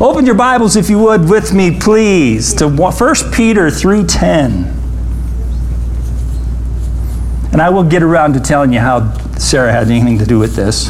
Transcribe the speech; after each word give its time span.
Open 0.00 0.24
your 0.24 0.36
Bibles, 0.36 0.76
if 0.76 0.88
you 0.88 0.96
would, 1.00 1.28
with 1.28 1.52
me, 1.52 1.76
please, 1.76 2.54
to 2.54 2.68
1 2.68 2.92
Peter 3.32 3.66
3.10. 3.66 4.72
And 7.52 7.60
I 7.60 7.68
will 7.70 7.82
get 7.82 8.04
around 8.04 8.34
to 8.34 8.40
telling 8.40 8.72
you 8.72 8.78
how 8.78 9.12
Sarah 9.38 9.72
had 9.72 9.90
anything 9.90 10.16
to 10.18 10.24
do 10.24 10.38
with 10.38 10.54
this. 10.54 10.88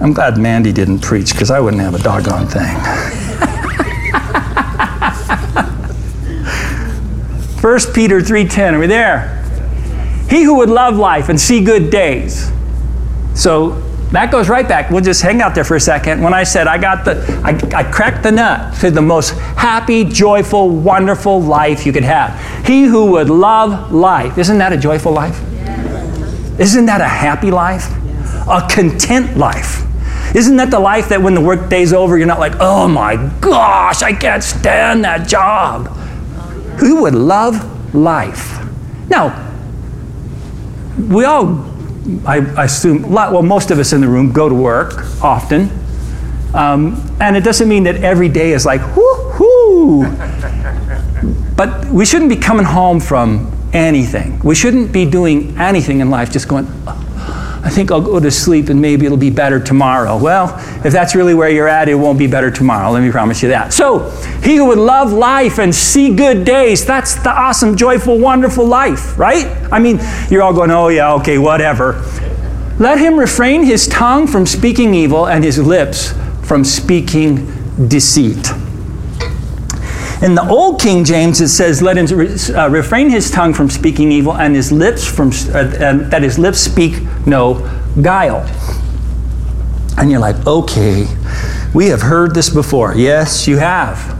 I'm 0.00 0.14
glad 0.14 0.38
Mandy 0.38 0.72
didn't 0.72 1.00
preach 1.00 1.32
because 1.32 1.50
I 1.50 1.60
wouldn't 1.60 1.82
have 1.82 1.94
a 1.94 1.98
doggone 1.98 2.46
thing. 2.46 2.64
1 7.60 7.78
Peter 7.92 8.20
3:10. 8.20 8.72
Are 8.72 8.78
we 8.78 8.86
there? 8.86 9.36
He 10.30 10.44
who 10.44 10.54
would 10.54 10.70
love 10.70 10.96
life 10.96 11.28
and 11.28 11.38
see 11.38 11.62
good 11.62 11.90
days. 11.90 12.50
So 13.34 13.82
that 14.12 14.32
goes 14.32 14.48
right 14.48 14.66
back. 14.66 14.90
We'll 14.90 15.02
just 15.02 15.22
hang 15.22 15.40
out 15.40 15.54
there 15.54 15.64
for 15.64 15.76
a 15.76 15.80
second. 15.80 16.20
When 16.20 16.34
I 16.34 16.42
said 16.42 16.66
I 16.66 16.78
got 16.78 17.04
the, 17.04 17.22
I, 17.44 17.78
I 17.78 17.84
cracked 17.84 18.24
the 18.24 18.32
nut 18.32 18.74
to 18.80 18.90
the 18.90 19.02
most 19.02 19.30
happy, 19.30 20.04
joyful, 20.04 20.68
wonderful 20.68 21.40
life 21.40 21.86
you 21.86 21.92
could 21.92 22.04
have. 22.04 22.66
He 22.66 22.84
who 22.84 23.12
would 23.12 23.30
love 23.30 23.92
life. 23.92 24.36
Isn't 24.36 24.58
that 24.58 24.72
a 24.72 24.76
joyful 24.76 25.12
life? 25.12 25.40
Isn't 26.58 26.86
that 26.86 27.00
a 27.00 27.08
happy 27.08 27.50
life? 27.50 27.86
A 28.48 28.66
content 28.68 29.36
life. 29.36 29.86
Isn't 30.34 30.56
that 30.56 30.70
the 30.70 30.80
life 30.80 31.08
that 31.08 31.22
when 31.22 31.34
the 31.34 31.40
workday's 31.40 31.92
over, 31.92 32.18
you're 32.18 32.26
not 32.26 32.40
like, 32.40 32.54
oh 32.60 32.88
my 32.88 33.16
gosh, 33.40 34.02
I 34.02 34.12
can't 34.12 34.42
stand 34.42 35.04
that 35.04 35.28
job? 35.28 35.86
Who 36.78 37.02
would 37.02 37.14
love 37.14 37.94
life? 37.94 38.58
Now, 39.08 39.48
we 40.98 41.24
all 41.24 41.69
I, 42.26 42.38
I 42.56 42.64
assume, 42.64 43.10
well, 43.10 43.42
most 43.42 43.70
of 43.70 43.78
us 43.78 43.92
in 43.92 44.00
the 44.00 44.08
room 44.08 44.32
go 44.32 44.48
to 44.48 44.54
work 44.54 45.04
often. 45.22 45.70
Um, 46.54 47.00
and 47.20 47.36
it 47.36 47.44
doesn't 47.44 47.68
mean 47.68 47.84
that 47.84 47.96
every 47.96 48.28
day 48.28 48.52
is 48.52 48.66
like, 48.66 48.80
whoo 48.96 49.14
hoo 49.32 50.04
but 51.56 51.86
we 51.86 52.04
shouldn't 52.04 52.30
be 52.30 52.36
coming 52.36 52.64
home 52.64 53.00
from 53.00 53.52
anything. 53.72 54.38
We 54.40 54.54
shouldn't 54.54 54.92
be 54.92 55.04
doing 55.04 55.56
anything 55.58 56.00
in 56.00 56.10
life 56.10 56.32
just 56.32 56.48
going, 56.48 56.66
I 57.62 57.68
think 57.68 57.90
I'll 57.90 58.00
go 58.00 58.18
to 58.18 58.30
sleep 58.30 58.70
and 58.70 58.80
maybe 58.80 59.04
it'll 59.04 59.18
be 59.18 59.30
better 59.30 59.60
tomorrow. 59.60 60.16
Well, 60.16 60.54
if 60.84 60.92
that's 60.92 61.14
really 61.14 61.34
where 61.34 61.50
you're 61.50 61.68
at, 61.68 61.88
it 61.88 61.94
won't 61.94 62.18
be 62.18 62.26
better 62.26 62.50
tomorrow. 62.50 62.90
Let 62.90 63.02
me 63.02 63.10
promise 63.10 63.42
you 63.42 63.50
that. 63.50 63.74
So, 63.74 64.10
he 64.42 64.56
who 64.56 64.66
would 64.66 64.78
love 64.78 65.12
life 65.12 65.58
and 65.58 65.74
see 65.74 66.14
good 66.14 66.44
days, 66.44 66.86
that's 66.86 67.16
the 67.16 67.30
awesome, 67.30 67.76
joyful, 67.76 68.18
wonderful 68.18 68.64
life, 68.66 69.18
right? 69.18 69.46
I 69.70 69.78
mean, 69.78 70.00
you're 70.30 70.42
all 70.42 70.54
going, 70.54 70.70
oh, 70.70 70.88
yeah, 70.88 71.12
okay, 71.14 71.36
whatever. 71.36 72.02
Let 72.78 72.98
him 72.98 73.18
refrain 73.18 73.62
his 73.62 73.86
tongue 73.88 74.26
from 74.26 74.46
speaking 74.46 74.94
evil 74.94 75.28
and 75.28 75.44
his 75.44 75.58
lips 75.58 76.14
from 76.42 76.64
speaking 76.64 77.46
deceit. 77.88 78.50
In 80.22 80.34
the 80.34 80.46
Old 80.48 80.80
King 80.80 81.04
James, 81.04 81.40
it 81.40 81.48
says, 81.48 81.80
"Let 81.80 81.96
him 81.96 82.06
uh, 82.54 82.68
refrain 82.68 83.08
his 83.08 83.30
tongue 83.30 83.54
from 83.54 83.70
speaking 83.70 84.12
evil, 84.12 84.36
and 84.36 84.54
his 84.54 84.70
lips 84.70 85.06
from 85.06 85.28
uh, 85.28 85.64
that 86.10 86.22
his 86.22 86.38
lips 86.38 86.58
speak 86.58 86.94
no 87.26 87.68
guile." 88.00 88.44
And 89.96 90.10
you're 90.10 90.20
like, 90.20 90.46
"Okay, 90.46 91.06
we 91.74 91.88
have 91.88 92.02
heard 92.02 92.34
this 92.34 92.48
before." 92.48 92.94
Yes, 92.94 93.46
you 93.46 93.58
have. 93.58 94.16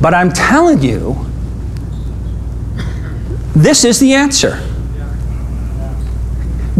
But 0.00 0.14
I'm 0.14 0.32
telling 0.32 0.82
you, 0.82 1.26
this 3.54 3.84
is 3.84 3.98
the 3.98 4.14
answer. 4.14 4.58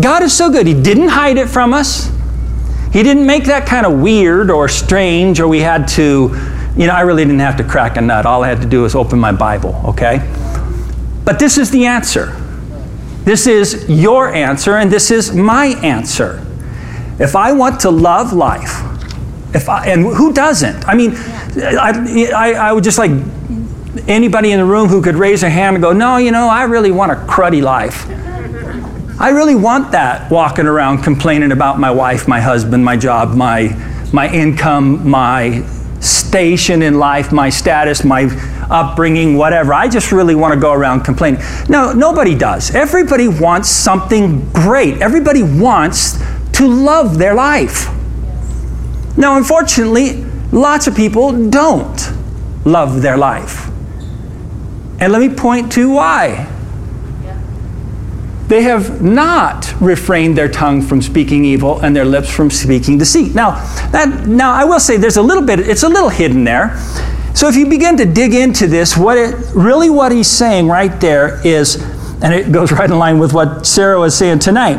God 0.01 0.23
is 0.23 0.33
so 0.33 0.51
good. 0.51 0.67
He 0.67 0.75
didn't 0.75 1.09
hide 1.09 1.37
it 1.37 1.49
from 1.49 1.75
us. 1.75 2.11
He 2.93 3.03
didn't 3.03 3.27
make 3.27 3.45
that 3.45 3.67
kind 3.67 3.85
of 3.87 4.01
weird 4.01 4.51
or 4.51 4.69
strange, 4.69 5.41
or 5.41 5.49
we 5.49 5.61
had 5.61 5.87
to 5.89 6.35
you 6.77 6.87
know, 6.87 6.95
I 6.95 7.01
really 7.01 7.25
didn't 7.25 7.41
have 7.41 7.57
to 7.57 7.65
crack 7.65 7.97
a 7.97 8.01
nut. 8.01 8.27
All 8.27 8.45
I 8.45 8.49
had 8.49 8.61
to 8.63 8.67
do 8.67 8.83
was 8.83 8.95
open 8.95 9.19
my 9.19 9.33
Bible, 9.33 9.81
okay? 9.87 10.27
But 11.25 11.39
this 11.39 11.59
is 11.59 11.71
the 11.71 11.87
answer. 11.87 12.35
This 13.25 13.47
is 13.47 13.89
your 13.89 14.33
answer, 14.33 14.77
and 14.77 14.91
this 14.91 15.11
is 15.11 15.35
my 15.35 15.67
answer. 15.83 16.45
If 17.19 17.37
I 17.37 17.53
want 17.53 17.81
to 17.81 17.91
love 17.91 18.33
life, 18.33 18.83
if 19.55 19.69
I, 19.69 19.87
and 19.87 20.05
who 20.07 20.33
doesn't? 20.33 20.89
I 20.89 20.95
mean, 20.95 21.13
I, 21.15 22.31
I, 22.35 22.53
I 22.53 22.73
would 22.73 22.85
just 22.85 22.99
like 22.99 23.11
anybody 24.09 24.53
in 24.53 24.59
the 24.59 24.65
room 24.65 24.89
who 24.89 25.03
could 25.03 25.17
raise 25.17 25.43
a 25.43 25.51
hand 25.51 25.77
and 25.77 25.83
go, 25.83 25.93
No, 25.93 26.17
you 26.17 26.31
know, 26.31 26.49
I 26.49 26.65
really 26.65 26.91
want 26.91 27.13
a 27.13 27.17
cruddy 27.17 27.63
life. 27.63 28.07
I 29.21 29.31
really 29.31 29.55
want 29.55 29.93
that 29.93 30.31
walking 30.31 30.67
around 30.67 31.03
complaining 31.03 31.53
about 31.53 31.79
my 31.79 31.91
wife, 31.91 32.27
my 32.27 32.41
husband, 32.41 32.83
my 32.83 32.97
job, 32.97 33.35
my, 33.35 33.77
my 34.15 34.33
income, 34.33 35.09
my 35.09 35.63
station 36.01 36.81
in 36.81 36.99
life, 36.99 37.31
my 37.31 37.51
status, 37.51 38.03
my 38.03 38.29
upbringing, 38.71 39.37
whatever. 39.37 39.75
I 39.75 39.89
just 39.89 40.13
really 40.13 40.35
want 40.35 40.55
to 40.55 40.61
go 40.61 40.73
around 40.73 41.03
complaining. 41.03 41.41
No, 41.69 41.93
nobody 41.93 42.35
does. 42.35 42.75
Everybody 42.75 43.29
wants 43.29 43.69
something 43.69 44.49
great. 44.53 45.03
Everybody 45.03 45.43
wants 45.43 46.19
to 46.53 46.67
love 46.67 47.19
their 47.19 47.35
life. 47.35 47.89
Now, 49.17 49.37
unfortunately, 49.37 50.25
lots 50.53 50.87
of 50.87 50.95
people 50.95 51.51
don't 51.51 52.13
love 52.65 53.03
their 53.03 53.17
life. 53.17 53.69
And 55.01 55.13
let 55.13 55.21
me 55.21 55.35
point 55.35 55.73
to 55.73 55.91
why. 55.91 56.47
They 58.49 58.63
have 58.63 59.01
not 59.01 59.73
refrained 59.81 60.37
their 60.37 60.49
tongue 60.49 60.83
from 60.83 61.01
speaking 61.01 61.45
evil 61.45 61.79
and 61.81 61.95
their 61.95 62.05
lips 62.05 62.29
from 62.29 62.51
speaking 62.51 62.99
deceit. 62.99 63.33
Now, 63.33 63.53
that, 63.93 64.27
now 64.27 64.53
I 64.53 64.65
will 64.65 64.81
say 64.81 64.97
there's 64.97 65.19
a 65.19 65.23
little 65.23 65.45
bit, 65.45 65.61
it's 65.61 65.85
a 65.85 65.89
little 65.89 66.09
hidden 66.09 66.43
there. 66.43 66.77
So 67.35 67.49
if 67.49 67.57
you 67.57 67.69
begin 67.69 67.97
to 67.97 68.05
dig 68.05 68.35
into 68.35 68.67
this, 68.67 68.97
what 68.97 69.17
it, 69.17 69.35
really 69.55 69.91
what 69.91 70.13
he's 70.13 70.29
saying 70.29 70.69
right 70.69 71.01
there 71.01 71.45
is, 71.47 71.77
and 72.23 72.35
it 72.35 72.53
goes 72.53 72.73
right 72.79 72.91
in 72.91 72.99
line 72.99 73.19
with 73.19 73.33
what 73.33 73.67
Sarah 73.67 74.01
was 74.01 74.17
saying 74.17 74.41
tonight, 74.41 74.79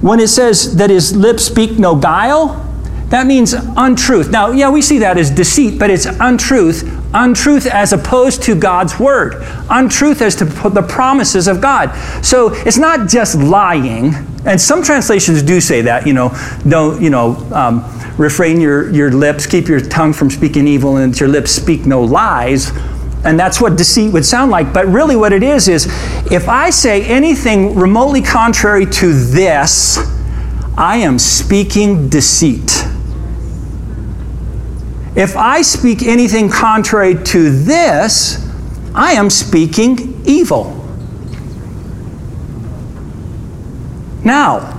when 0.00 0.20
it 0.20 0.28
says 0.28 0.76
that 0.76 0.90
his 0.90 1.16
lips 1.16 1.44
speak 1.44 1.78
no 1.78 1.96
guile, 1.96 2.64
that 3.08 3.26
means 3.26 3.54
untruth. 3.54 4.30
Now, 4.30 4.50
yeah, 4.50 4.70
we 4.70 4.82
see 4.82 4.98
that 4.98 5.16
as 5.16 5.30
deceit, 5.30 5.78
but 5.78 5.90
it's 5.90 6.06
untruth. 6.06 6.82
Untruth 7.14 7.66
as 7.66 7.92
opposed 7.92 8.42
to 8.42 8.54
God's 8.54 8.98
word. 9.00 9.36
Untruth 9.70 10.20
as 10.20 10.34
to 10.36 10.44
the 10.44 10.84
promises 10.86 11.48
of 11.48 11.60
God. 11.60 11.94
So 12.24 12.52
it's 12.52 12.76
not 12.76 13.08
just 13.08 13.36
lying. 13.36 14.14
And 14.44 14.60
some 14.60 14.82
translations 14.82 15.42
do 15.42 15.60
say 15.60 15.80
that, 15.82 16.06
you 16.06 16.12
know, 16.12 16.36
don't, 16.68 17.00
you 17.00 17.10
know, 17.10 17.36
um, 17.52 17.82
refrain 18.18 18.60
your, 18.60 18.90
your 18.92 19.10
lips, 19.10 19.46
keep 19.46 19.68
your 19.68 19.80
tongue 19.80 20.12
from 20.12 20.30
speaking 20.30 20.66
evil, 20.66 20.96
and 20.98 21.18
your 21.18 21.28
lips 21.28 21.50
speak 21.50 21.86
no 21.86 22.02
lies. 22.02 22.72
And 23.24 23.38
that's 23.38 23.60
what 23.60 23.76
deceit 23.76 24.12
would 24.12 24.24
sound 24.24 24.50
like. 24.50 24.72
But 24.72 24.86
really, 24.86 25.16
what 25.16 25.32
it 25.32 25.42
is, 25.42 25.68
is 25.68 25.86
if 26.30 26.48
I 26.48 26.70
say 26.70 27.04
anything 27.04 27.74
remotely 27.74 28.22
contrary 28.22 28.86
to 28.86 29.12
this, 29.12 29.98
I 30.76 30.98
am 30.98 31.18
speaking 31.18 32.08
deceit. 32.08 32.84
If 35.18 35.36
I 35.36 35.62
speak 35.62 36.04
anything 36.04 36.48
contrary 36.48 37.16
to 37.24 37.50
this, 37.50 38.48
I 38.94 39.14
am 39.14 39.30
speaking 39.30 40.22
evil. 40.24 40.76
Now, 44.24 44.76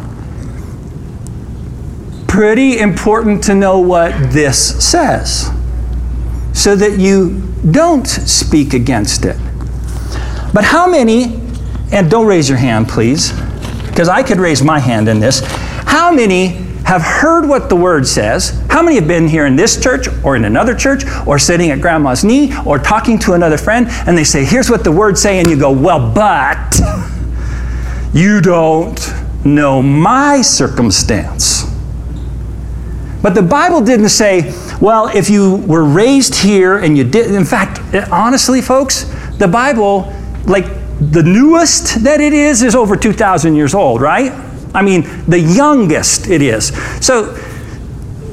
pretty 2.30 2.80
important 2.80 3.44
to 3.44 3.54
know 3.54 3.80
what 3.80 4.14
this 4.32 4.82
says 4.82 5.52
so 6.54 6.74
that 6.74 6.98
you 6.98 7.42
don't 7.72 8.08
speak 8.08 8.74
against 8.74 9.26
it. 9.26 9.36
But 10.54 10.64
how 10.64 10.88
many, 10.90 11.42
and 11.92 12.10
don't 12.10 12.28
raise 12.28 12.48
your 12.48 12.58
hand, 12.58 12.88
please, 12.88 13.34
because 13.88 14.08
I 14.08 14.24
could 14.24 14.38
raise 14.38 14.64
my 14.64 14.80
hand 14.80 15.10
in 15.10 15.20
this. 15.20 15.42
How 15.84 16.14
many 16.14 16.69
have 16.90 17.04
heard 17.04 17.48
what 17.48 17.70
the 17.70 17.76
word 17.76 18.08
says. 18.08 18.50
How 18.68 18.82
many 18.82 18.96
have 18.96 19.08
been 19.08 19.28
here 19.28 19.46
in 19.46 19.56
this 19.56 19.80
church 19.80 20.08
or 20.24 20.36
in 20.36 20.44
another 20.44 20.74
church 20.74 21.04
or 21.28 21.38
sitting 21.38 21.69
at 21.69 21.81
grandma's 21.81 22.24
knee 22.24 22.52
or 22.66 22.80
talking 22.80 23.19
to 23.19 23.34
another 23.34 23.60
friend 23.60 23.86
and 24.08 24.18
they 24.18 24.24
say, 24.24 24.44
Here's 24.44 24.72
what 24.72 24.84
the 24.84 24.92
word 24.92 25.16
say, 25.16 25.38
and 25.38 25.48
you 25.48 25.56
go, 25.56 25.72
Well, 25.72 26.12
but 26.12 26.80
you 28.13 28.42
don't 28.42 29.00
know 29.46 29.84
my 29.84 30.42
circumstance. 30.42 31.63
But 33.22 33.36
the 33.36 33.44
Bible 33.44 33.81
didn't 33.81 34.10
say, 34.10 34.52
well, 34.81 35.16
if 35.16 35.30
you 35.30 35.58
were 35.58 35.84
raised 35.84 36.34
here 36.34 36.80
and 36.80 36.98
you 36.98 37.04
did, 37.04 37.30
in 37.36 37.46
fact, 37.46 37.81
honestly, 38.12 38.62
folks, 38.62 39.04
the 39.38 39.48
Bible, 39.48 40.12
like 40.46 40.66
the 41.00 41.22
newest 41.22 42.04
that 42.06 42.19
it 42.19 42.34
is, 42.34 42.63
is 42.63 42.75
over 42.75 42.96
2,000 42.96 43.56
years 43.56 43.75
old, 43.75 44.02
right? 44.02 44.49
I 44.74 44.81
mean, 44.81 45.04
the 45.27 45.39
youngest 45.39 46.27
it 46.27 46.42
is. 46.42 46.68
So, 47.06 47.38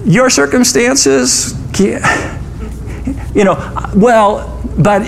your 0.05 0.31
circumstances, 0.31 1.55
you 1.81 3.45
know, 3.45 3.91
well, 3.95 4.63
but 4.79 5.03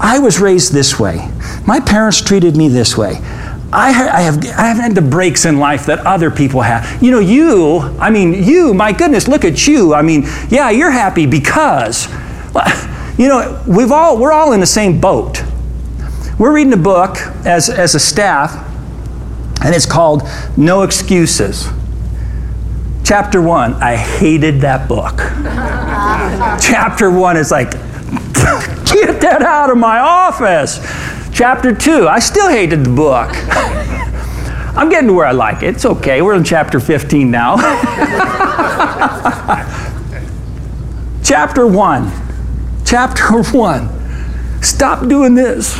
I 0.00 0.18
was 0.18 0.40
raised 0.40 0.72
this 0.72 0.98
way. 0.98 1.30
My 1.66 1.78
parents 1.78 2.20
treated 2.20 2.56
me 2.56 2.68
this 2.68 2.96
way. 2.96 3.18
I, 3.72 3.92
have, 3.92 4.44
I 4.44 4.62
haven't 4.66 4.82
had 4.82 4.94
the 4.96 5.02
breaks 5.02 5.44
in 5.44 5.58
life 5.60 5.86
that 5.86 6.00
other 6.00 6.30
people 6.30 6.62
have. 6.62 7.00
You 7.02 7.12
know, 7.12 7.20
you, 7.20 7.78
I 8.00 8.10
mean, 8.10 8.42
you, 8.42 8.74
my 8.74 8.92
goodness, 8.92 9.28
look 9.28 9.44
at 9.44 9.68
you. 9.68 9.94
I 9.94 10.02
mean, 10.02 10.24
yeah, 10.48 10.70
you're 10.70 10.90
happy 10.90 11.26
because, 11.26 12.08
you 13.16 13.28
know, 13.28 13.62
we've 13.68 13.92
all, 13.92 14.18
we're 14.18 14.32
all 14.32 14.52
in 14.52 14.60
the 14.60 14.66
same 14.66 15.00
boat. 15.00 15.44
We're 16.36 16.52
reading 16.52 16.72
a 16.72 16.78
book 16.78 17.18
as, 17.44 17.68
as 17.68 17.94
a 17.94 18.00
staff, 18.00 18.66
and 19.62 19.74
it's 19.74 19.86
called 19.86 20.22
No 20.56 20.82
Excuses. 20.82 21.68
Chapter 23.04 23.42
one, 23.42 23.74
I 23.74 23.96
hated 23.96 24.60
that 24.60 24.88
book. 24.88 25.16
Chapter 26.62 27.10
one 27.10 27.36
is 27.36 27.50
like, 27.50 27.72
get 27.72 29.20
that 29.20 29.42
out 29.42 29.70
of 29.70 29.78
my 29.78 29.98
office. 29.98 30.78
Chapter 31.32 31.74
2, 31.74 32.06
I 32.06 32.18
still 32.18 32.48
hated 32.48 32.84
the 32.84 32.90
book. 32.90 33.30
I'm 34.76 34.88
getting 34.88 35.08
to 35.08 35.14
where 35.14 35.26
I 35.26 35.32
like 35.32 35.62
it. 35.62 35.74
It's 35.74 35.84
okay. 35.84 36.22
We're 36.22 36.34
in 36.34 36.44
chapter 36.44 36.78
15 36.78 37.30
now. 37.30 37.56
chapter 41.24 41.66
1. 41.66 42.12
Chapter 42.84 43.42
1. 43.42 44.62
Stop 44.62 45.08
doing 45.08 45.34
this. 45.34 45.76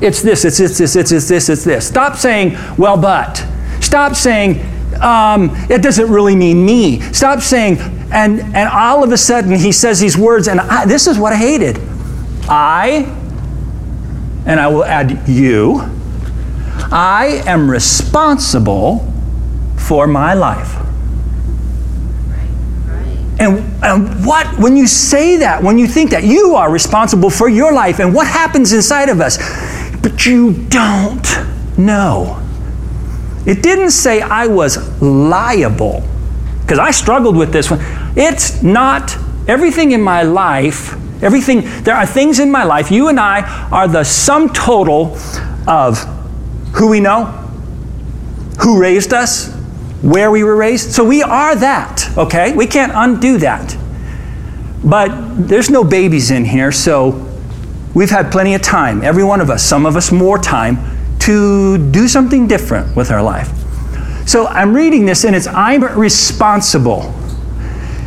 It's 0.00 0.22
this, 0.22 0.44
it's 0.44 0.58
this, 0.58 0.80
it's 0.80 0.94
this, 0.94 1.12
it's 1.12 1.28
this, 1.28 1.48
it's 1.48 1.64
this. 1.64 1.88
Stop 1.88 2.16
saying, 2.16 2.56
well, 2.76 2.96
but. 2.96 3.46
Stop 3.80 4.14
saying, 4.14 4.60
um, 5.00 5.50
it 5.70 5.82
doesn't 5.82 6.10
really 6.10 6.36
mean 6.36 6.64
me. 6.64 7.00
Stop 7.12 7.40
saying, 7.40 7.78
and, 8.12 8.40
and 8.40 8.68
all 8.68 9.02
of 9.04 9.12
a 9.12 9.18
sudden 9.18 9.52
he 9.52 9.72
says 9.72 10.00
these 10.00 10.16
words, 10.16 10.48
and 10.48 10.60
I, 10.60 10.84
this 10.86 11.06
is 11.06 11.18
what 11.18 11.32
I 11.32 11.36
hated. 11.36 11.78
I 12.48 13.12
and 14.46 14.60
I 14.60 14.68
will 14.68 14.84
add 14.84 15.26
you. 15.28 15.80
I 16.92 17.42
am 17.46 17.70
responsible 17.70 19.10
for 19.76 20.06
my 20.06 20.34
life. 20.34 20.76
And, 23.38 23.58
and 23.82 24.24
what, 24.24 24.46
when 24.58 24.76
you 24.76 24.86
say 24.86 25.38
that, 25.38 25.62
when 25.62 25.76
you 25.76 25.88
think 25.88 26.10
that, 26.10 26.24
you 26.24 26.54
are 26.54 26.70
responsible 26.70 27.30
for 27.30 27.48
your 27.48 27.72
life 27.72 27.98
and 27.98 28.14
what 28.14 28.26
happens 28.26 28.72
inside 28.72 29.08
of 29.08 29.20
us, 29.20 29.38
but 30.04 30.24
you 30.24 30.52
don't 30.68 31.26
know. 31.76 32.40
It 33.44 33.62
didn't 33.62 33.90
say 33.90 34.20
I 34.20 34.46
was 34.46 35.02
liable, 35.02 36.06
because 36.62 36.78
I 36.78 36.92
struggled 36.92 37.36
with 37.36 37.52
this 37.52 37.70
one. 37.70 37.80
It's 38.16 38.62
not 38.62 39.18
everything 39.48 39.90
in 39.90 40.00
my 40.00 40.22
life 40.22 40.96
Everything, 41.24 41.62
there 41.84 41.94
are 41.94 42.04
things 42.04 42.38
in 42.38 42.50
my 42.50 42.64
life, 42.64 42.90
you 42.90 43.08
and 43.08 43.18
I 43.18 43.68
are 43.70 43.88
the 43.88 44.04
sum 44.04 44.50
total 44.50 45.16
of 45.66 45.98
who 46.74 46.90
we 46.90 47.00
know, 47.00 47.24
who 48.60 48.78
raised 48.78 49.14
us, 49.14 49.50
where 50.02 50.30
we 50.30 50.44
were 50.44 50.54
raised. 50.54 50.92
So 50.92 51.02
we 51.02 51.22
are 51.22 51.54
that, 51.56 52.06
okay? 52.18 52.54
We 52.54 52.66
can't 52.66 52.92
undo 52.94 53.38
that. 53.38 53.74
But 54.84 55.48
there's 55.48 55.70
no 55.70 55.82
babies 55.82 56.30
in 56.30 56.44
here, 56.44 56.70
so 56.70 57.12
we've 57.94 58.10
had 58.10 58.30
plenty 58.30 58.54
of 58.54 58.62
time, 58.62 59.02
every 59.02 59.24
one 59.24 59.40
of 59.40 59.50
us, 59.50 59.62
some 59.62 59.86
of 59.86 59.96
us 59.96 60.12
more 60.12 60.38
time, 60.38 60.78
to 61.20 61.90
do 61.90 62.08
something 62.08 62.46
different 62.46 62.94
with 62.94 63.10
our 63.10 63.22
life. 63.22 63.48
So 64.26 64.46
I'm 64.46 64.74
reading 64.74 65.06
this 65.06 65.24
and 65.24 65.34
it's 65.34 65.46
I'm 65.46 65.82
responsible 65.98 67.14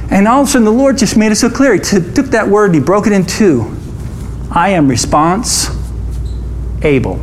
and 0.10 0.28
all 0.28 0.42
of 0.42 0.48
a 0.48 0.52
sudden, 0.52 0.66
the 0.66 0.72
Lord 0.72 0.98
just 0.98 1.18
made 1.18 1.32
it 1.32 1.36
so 1.36 1.50
clear. 1.50 1.74
He 1.74 1.80
t- 1.80 2.14
took 2.14 2.28
that 2.28 2.48
word 2.48 2.68
and 2.68 2.76
he 2.76 2.82
broke 2.82 3.08
it 3.08 3.14
in 3.14 3.26
two. 3.26 3.76
I 4.50 4.70
am 4.70 4.88
response 4.88 5.70
able. 6.82 7.20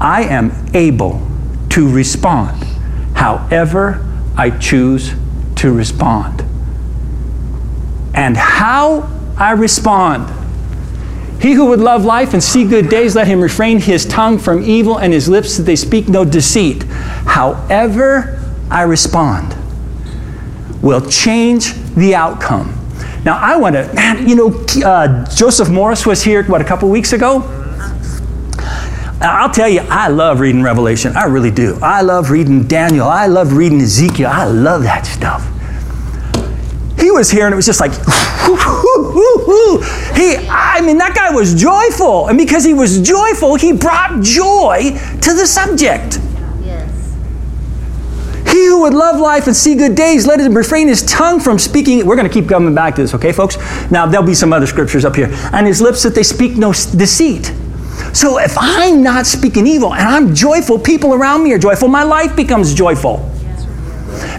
I 0.00 0.24
am 0.24 0.52
able 0.74 1.24
to 1.70 1.88
respond 1.88 2.64
however 3.14 4.04
I 4.36 4.50
choose 4.50 5.12
to 5.56 5.72
respond. 5.72 6.40
And 8.14 8.36
how 8.36 9.08
I 9.36 9.52
respond. 9.52 10.28
He 11.44 11.52
who 11.52 11.66
would 11.66 11.80
love 11.80 12.06
life 12.06 12.32
and 12.32 12.42
see 12.42 12.66
good 12.66 12.88
days, 12.88 13.14
let 13.14 13.28
him 13.28 13.38
refrain 13.38 13.78
his 13.78 14.06
tongue 14.06 14.38
from 14.38 14.62
evil 14.62 14.96
and 14.96 15.12
his 15.12 15.28
lips 15.28 15.58
that 15.58 15.64
they 15.64 15.76
speak 15.76 16.08
no 16.08 16.24
deceit. 16.24 16.84
However 16.84 18.42
I 18.70 18.84
respond 18.84 19.54
will 20.80 21.06
change 21.06 21.74
the 21.96 22.14
outcome. 22.14 22.72
Now, 23.26 23.36
I 23.36 23.56
want 23.56 23.74
to, 23.74 23.92
man, 23.92 24.26
you 24.26 24.36
know, 24.36 24.64
uh, 24.86 25.26
Joseph 25.34 25.68
Morris 25.68 26.06
was 26.06 26.22
here, 26.22 26.44
what, 26.44 26.62
a 26.62 26.64
couple 26.64 26.88
weeks 26.88 27.12
ago? 27.12 27.42
I'll 29.20 29.50
tell 29.50 29.68
you, 29.68 29.80
I 29.90 30.08
love 30.08 30.40
reading 30.40 30.62
Revelation. 30.62 31.14
I 31.14 31.24
really 31.24 31.50
do. 31.50 31.78
I 31.82 32.00
love 32.00 32.30
reading 32.30 32.66
Daniel. 32.66 33.06
I 33.06 33.26
love 33.26 33.52
reading 33.52 33.82
Ezekiel. 33.82 34.30
I 34.32 34.46
love 34.46 34.82
that 34.84 35.04
stuff. 35.04 35.46
He 36.98 37.10
was 37.10 37.30
here 37.30 37.44
and 37.46 37.52
it 37.52 37.56
was 37.56 37.66
just 37.66 37.80
like, 37.80 37.92
he, 40.14 40.36
I 40.48 40.80
mean, 40.84 40.98
that 40.98 41.12
guy 41.14 41.30
was 41.30 41.54
joyful. 41.54 42.28
And 42.28 42.38
because 42.38 42.64
he 42.64 42.74
was 42.74 43.00
joyful, 43.00 43.56
he 43.56 43.72
brought 43.72 44.22
joy 44.22 44.90
to 45.20 45.34
the 45.34 45.46
subject. 45.46 46.18
Yes. 46.62 47.14
He 48.46 48.66
who 48.66 48.82
would 48.82 48.94
love 48.94 49.20
life 49.20 49.46
and 49.46 49.56
see 49.56 49.74
good 49.74 49.94
days, 49.94 50.26
let 50.26 50.40
him 50.40 50.54
refrain 50.54 50.88
his 50.88 51.02
tongue 51.02 51.40
from 51.40 51.58
speaking. 51.58 52.06
We're 52.06 52.16
going 52.16 52.28
to 52.28 52.32
keep 52.32 52.48
coming 52.48 52.74
back 52.74 52.94
to 52.96 53.02
this, 53.02 53.14
okay, 53.14 53.32
folks? 53.32 53.56
Now, 53.90 54.06
there'll 54.06 54.26
be 54.26 54.34
some 54.34 54.52
other 54.52 54.66
scriptures 54.66 55.04
up 55.04 55.16
here. 55.16 55.28
And 55.52 55.66
his 55.66 55.80
lips 55.80 56.02
that 56.04 56.14
they 56.14 56.22
speak 56.22 56.56
no 56.56 56.72
deceit. 56.72 57.52
So 58.12 58.38
if 58.38 58.56
I'm 58.58 59.02
not 59.02 59.26
speaking 59.26 59.66
evil 59.66 59.94
and 59.94 60.06
I'm 60.06 60.34
joyful, 60.34 60.78
people 60.78 61.14
around 61.14 61.42
me 61.42 61.52
are 61.52 61.58
joyful, 61.58 61.88
my 61.88 62.02
life 62.04 62.36
becomes 62.36 62.72
joyful. 62.72 63.23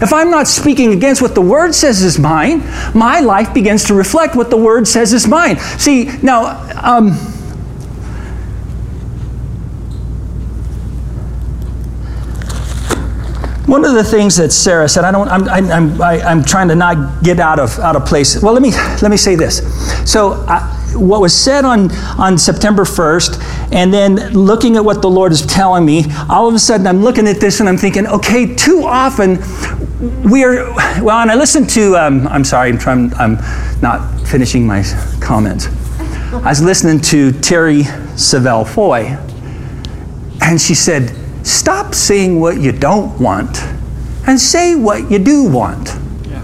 If 0.02 0.12
I'm 0.12 0.30
not 0.30 0.46
speaking 0.46 0.92
against 0.92 1.22
what 1.22 1.34
the 1.34 1.40
Word 1.40 1.74
says 1.74 2.02
is 2.02 2.18
mine, 2.18 2.62
my 2.94 3.20
life 3.20 3.54
begins 3.54 3.84
to 3.84 3.94
reflect 3.94 4.36
what 4.36 4.50
the 4.50 4.56
Word 4.56 4.86
says 4.86 5.12
is 5.12 5.26
mine. 5.26 5.58
See, 5.78 6.04
now, 6.22 6.62
um, 6.82 7.16
One 13.66 13.84
of 13.84 13.94
the 13.94 14.04
things 14.04 14.36
that 14.36 14.52
Sarah 14.52 14.88
said, 14.88 15.02
I 15.02 15.10
don't, 15.10 15.26
I'm, 15.28 15.48
I'm, 15.48 16.00
I, 16.00 16.18
am 16.30 16.44
trying 16.44 16.68
to 16.68 16.76
not 16.76 17.24
get 17.24 17.40
out 17.40 17.58
of, 17.58 17.76
out 17.80 17.96
of 17.96 18.06
place. 18.06 18.40
Well, 18.40 18.52
let 18.52 18.62
me, 18.62 18.70
let 19.02 19.10
me 19.10 19.16
say 19.16 19.34
this. 19.34 19.58
So, 20.08 20.34
I, 20.46 20.60
what 20.94 21.20
was 21.20 21.34
said 21.34 21.64
on, 21.64 21.90
on 22.18 22.38
September 22.38 22.84
1st, 22.84 23.72
and 23.72 23.92
then 23.92 24.16
looking 24.32 24.76
at 24.76 24.84
what 24.84 25.02
the 25.02 25.10
Lord 25.10 25.32
is 25.32 25.44
telling 25.44 25.84
me, 25.84 26.04
all 26.28 26.48
of 26.48 26.54
a 26.54 26.58
sudden 26.58 26.86
I'm 26.86 27.02
looking 27.02 27.26
at 27.26 27.40
this 27.40 27.60
and 27.60 27.68
I'm 27.68 27.76
thinking, 27.76 28.06
okay, 28.06 28.54
too 28.54 28.82
often 28.84 29.36
we 30.00 30.44
are, 30.44 30.64
well, 31.02 31.20
and 31.20 31.30
I 31.30 31.34
listened 31.34 31.70
to, 31.70 31.96
um, 31.96 32.26
I'm 32.28 32.44
sorry, 32.44 32.70
I'm, 32.70 32.78
trying, 32.78 33.14
I'm 33.14 33.36
not 33.80 34.20
finishing 34.26 34.66
my 34.66 34.82
comments. 35.20 35.68
I 36.32 36.50
was 36.50 36.62
listening 36.62 37.00
to 37.02 37.30
Terri 37.30 37.84
Savelle 38.14 38.66
Foy, 38.66 39.16
and 40.42 40.60
she 40.60 40.74
said, 40.74 41.14
Stop 41.46 41.94
saying 41.94 42.40
what 42.40 42.60
you 42.60 42.72
don't 42.72 43.18
want 43.20 43.62
and 44.26 44.38
say 44.38 44.74
what 44.74 45.10
you 45.10 45.20
do 45.20 45.48
want. 45.48 45.96
Yeah. 46.24 46.42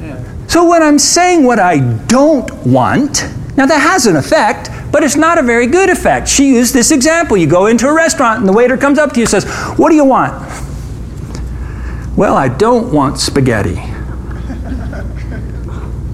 Yeah. 0.00 0.46
So 0.48 0.68
when 0.68 0.82
I'm 0.82 0.98
saying 0.98 1.44
what 1.44 1.60
I 1.60 1.78
don't 1.78 2.52
want, 2.66 3.22
now 3.56 3.66
that 3.66 3.78
has 3.78 4.06
an 4.06 4.16
effect, 4.16 4.68
but 4.90 5.04
it's 5.04 5.14
not 5.14 5.38
a 5.38 5.42
very 5.42 5.68
good 5.68 5.88
effect. 5.90 6.28
She 6.28 6.48
used 6.48 6.74
this 6.74 6.90
example. 6.90 7.36
You 7.36 7.46
go 7.46 7.66
into 7.66 7.86
a 7.86 7.94
restaurant 7.94 8.40
and 8.40 8.48
the 8.48 8.52
waiter 8.52 8.76
comes 8.76 8.98
up 8.98 9.12
to 9.12 9.20
you 9.20 9.22
and 9.22 9.30
says, 9.30 9.44
What 9.78 9.90
do 9.90 9.94
you 9.94 10.04
want? 10.04 10.34
Well, 12.16 12.36
I 12.36 12.48
don't 12.48 12.92
want 12.92 13.18
spaghetti. 13.18 13.76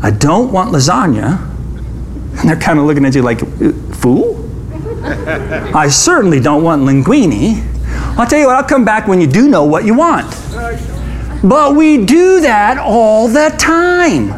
I 0.02 0.10
don't 0.10 0.52
want 0.52 0.72
lasagna. 0.72 1.48
And 2.40 2.48
they're 2.48 2.58
kind 2.58 2.80
of 2.80 2.86
looking 2.86 3.04
at 3.04 3.14
you 3.14 3.22
like, 3.22 3.42
uh, 3.42 3.72
Fool? 3.94 4.50
I 5.04 5.88
certainly 5.88 6.40
don't 6.40 6.64
want 6.64 6.82
linguine. 6.82 7.64
I'll 8.18 8.26
tell 8.26 8.40
you 8.40 8.46
what, 8.46 8.56
I'll 8.56 8.68
come 8.68 8.84
back 8.84 9.06
when 9.06 9.20
you 9.20 9.28
do 9.28 9.48
know 9.48 9.64
what 9.64 9.84
you 9.84 9.94
want. 9.94 10.28
But 11.44 11.76
we 11.76 12.04
do 12.04 12.40
that 12.40 12.78
all 12.78 13.28
the 13.28 13.54
time. 13.58 14.32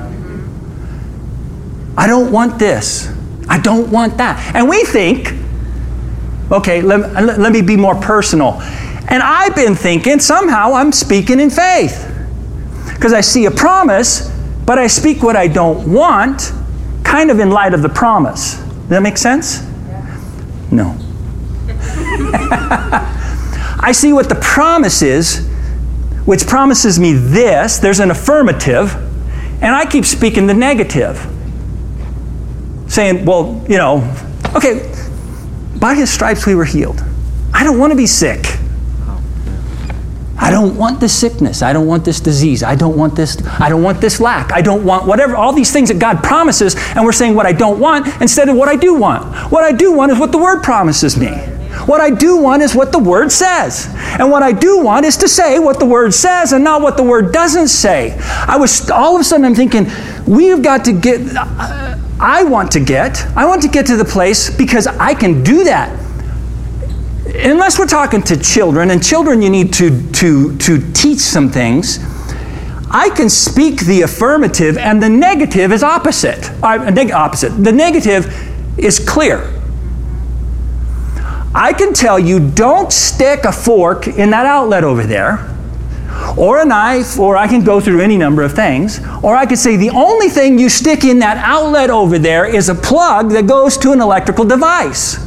I 1.96 2.06
don't 2.06 2.30
want 2.30 2.58
this. 2.58 3.10
I 3.48 3.58
don't 3.58 3.90
want 3.90 4.18
that. 4.18 4.54
And 4.54 4.68
we 4.68 4.84
think, 4.84 5.32
okay, 6.50 6.82
let, 6.82 7.38
let 7.38 7.52
me 7.52 7.62
be 7.62 7.76
more 7.76 7.94
personal. 7.94 8.60
And 9.08 9.22
I've 9.22 9.54
been 9.54 9.74
thinking 9.74 10.20
somehow 10.20 10.74
I'm 10.74 10.92
speaking 10.92 11.40
in 11.40 11.50
faith. 11.50 12.10
Because 12.92 13.12
I 13.12 13.20
see 13.20 13.46
a 13.46 13.50
promise, 13.50 14.30
but 14.64 14.78
I 14.78 14.86
speak 14.86 15.22
what 15.22 15.36
I 15.36 15.48
don't 15.48 15.92
want, 15.92 16.52
kind 17.02 17.30
of 17.30 17.38
in 17.38 17.50
light 17.50 17.74
of 17.74 17.82
the 17.82 17.88
promise. 17.88 18.56
Does 18.56 18.88
that 18.88 19.02
make 19.02 19.18
sense? 19.18 19.62
No. 20.70 20.96
I 23.80 23.92
see 23.92 24.12
what 24.12 24.28
the 24.28 24.36
promise 24.36 25.02
is, 25.02 25.46
which 26.24 26.46
promises 26.46 26.98
me 26.98 27.12
this. 27.12 27.78
There's 27.78 28.00
an 28.00 28.10
affirmative, 28.10 28.94
and 29.62 29.74
I 29.74 29.84
keep 29.84 30.04
speaking 30.04 30.46
the 30.46 30.54
negative. 30.54 31.26
Saying, 32.88 33.24
well, 33.24 33.62
you 33.68 33.76
know, 33.76 34.10
okay, 34.54 34.90
By 35.84 35.94
his 35.94 36.10
stripes 36.10 36.46
we 36.46 36.54
were 36.54 36.64
healed. 36.64 37.04
I 37.52 37.62
don't 37.62 37.78
want 37.78 37.90
to 37.90 37.96
be 37.96 38.06
sick. 38.06 38.53
I 40.44 40.50
don't 40.50 40.76
want 40.76 41.00
this 41.00 41.18
sickness. 41.18 41.62
I 41.62 41.72
don't 41.72 41.86
want 41.86 42.04
this 42.04 42.20
disease. 42.20 42.62
I 42.62 42.74
don't 42.74 42.98
want 42.98 43.16
this 43.16 43.38
I 43.46 43.70
don't 43.70 43.82
want 43.82 44.02
this 44.02 44.20
lack. 44.20 44.52
I 44.52 44.60
don't 44.60 44.84
want 44.84 45.06
whatever 45.06 45.36
all 45.36 45.54
these 45.54 45.72
things 45.72 45.88
that 45.88 45.98
God 45.98 46.22
promises 46.22 46.76
and 46.94 47.02
we're 47.02 47.12
saying 47.12 47.34
what 47.34 47.46
I 47.46 47.52
don't 47.52 47.80
want 47.80 48.06
instead 48.20 48.50
of 48.50 48.56
what 48.56 48.68
I 48.68 48.76
do 48.76 48.92
want. 48.92 49.50
What 49.50 49.64
I 49.64 49.72
do 49.72 49.92
want 49.92 50.12
is 50.12 50.18
what 50.18 50.32
the 50.32 50.38
word 50.38 50.62
promises 50.62 51.16
me. 51.16 51.30
What 51.86 52.02
I 52.02 52.10
do 52.10 52.36
want 52.36 52.62
is 52.62 52.74
what 52.74 52.92
the 52.92 52.98
Word 52.98 53.32
says. 53.32 53.88
And 54.18 54.30
what 54.30 54.42
I 54.42 54.52
do 54.52 54.78
want 54.78 55.04
is 55.04 55.16
to 55.18 55.28
say 55.28 55.58
what 55.58 55.80
the 55.80 55.84
Word 55.84 56.14
says 56.14 56.52
and 56.52 56.62
not 56.62 56.80
what 56.82 56.96
the 56.96 57.02
Word 57.02 57.32
doesn't 57.32 57.68
say. 57.68 58.16
I 58.20 58.56
was, 58.56 58.88
all 58.90 59.16
of 59.16 59.20
a 59.20 59.24
sudden, 59.24 59.44
I'm 59.44 59.56
thinking, 59.56 59.86
we've 60.26 60.62
got 60.62 60.84
to 60.86 60.92
get, 60.92 61.20
I 61.36 62.44
want 62.44 62.70
to 62.72 62.80
get, 62.80 63.26
I 63.36 63.44
want 63.44 63.60
to 63.62 63.68
get 63.68 63.86
to 63.86 63.96
the 63.96 64.04
place 64.04 64.48
because 64.56 64.86
I 64.86 65.14
can 65.14 65.42
do 65.42 65.64
that. 65.64 66.03
Unless 67.36 67.80
we're 67.80 67.86
talking 67.86 68.22
to 68.22 68.36
children, 68.36 68.90
and 68.90 69.02
children 69.02 69.42
you 69.42 69.50
need 69.50 69.72
to, 69.74 70.10
to, 70.12 70.56
to 70.58 70.92
teach 70.92 71.18
some 71.18 71.50
things. 71.50 71.98
I 72.90 73.10
can 73.10 73.28
speak 73.28 73.80
the 73.80 74.02
affirmative, 74.02 74.78
and 74.78 75.02
the 75.02 75.08
negative 75.08 75.72
is 75.72 75.82
opposite. 75.82 76.48
Uh, 76.62 76.94
opposite. 77.12 77.50
The 77.50 77.72
negative 77.72 78.32
is 78.78 79.00
clear. 79.00 79.52
I 81.52 81.72
can 81.72 81.92
tell 81.92 82.20
you 82.20 82.50
don't 82.50 82.92
stick 82.92 83.44
a 83.44 83.52
fork 83.52 84.06
in 84.06 84.30
that 84.30 84.46
outlet 84.46 84.84
over 84.84 85.02
there, 85.02 85.50
or 86.36 86.60
a 86.60 86.64
knife, 86.64 87.18
or 87.18 87.36
I 87.36 87.48
can 87.48 87.64
go 87.64 87.80
through 87.80 88.00
any 88.00 88.16
number 88.16 88.42
of 88.42 88.52
things. 88.54 89.00
Or 89.24 89.34
I 89.34 89.44
could 89.44 89.58
say 89.58 89.76
the 89.76 89.90
only 89.90 90.28
thing 90.28 90.56
you 90.56 90.68
stick 90.68 91.02
in 91.02 91.18
that 91.18 91.36
outlet 91.38 91.90
over 91.90 92.16
there 92.16 92.46
is 92.46 92.68
a 92.68 92.74
plug 92.76 93.30
that 93.30 93.48
goes 93.48 93.76
to 93.78 93.90
an 93.90 94.00
electrical 94.00 94.44
device. 94.44 95.18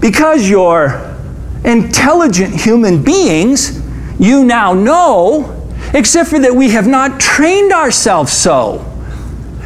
Because 0.00 0.48
you're 0.48 1.16
intelligent 1.64 2.54
human 2.54 3.02
beings, 3.02 3.82
you 4.18 4.44
now 4.44 4.72
know, 4.72 5.56
except 5.94 6.30
for 6.30 6.38
that 6.38 6.54
we 6.54 6.70
have 6.70 6.86
not 6.86 7.20
trained 7.20 7.72
ourselves 7.72 8.32
so. 8.32 8.86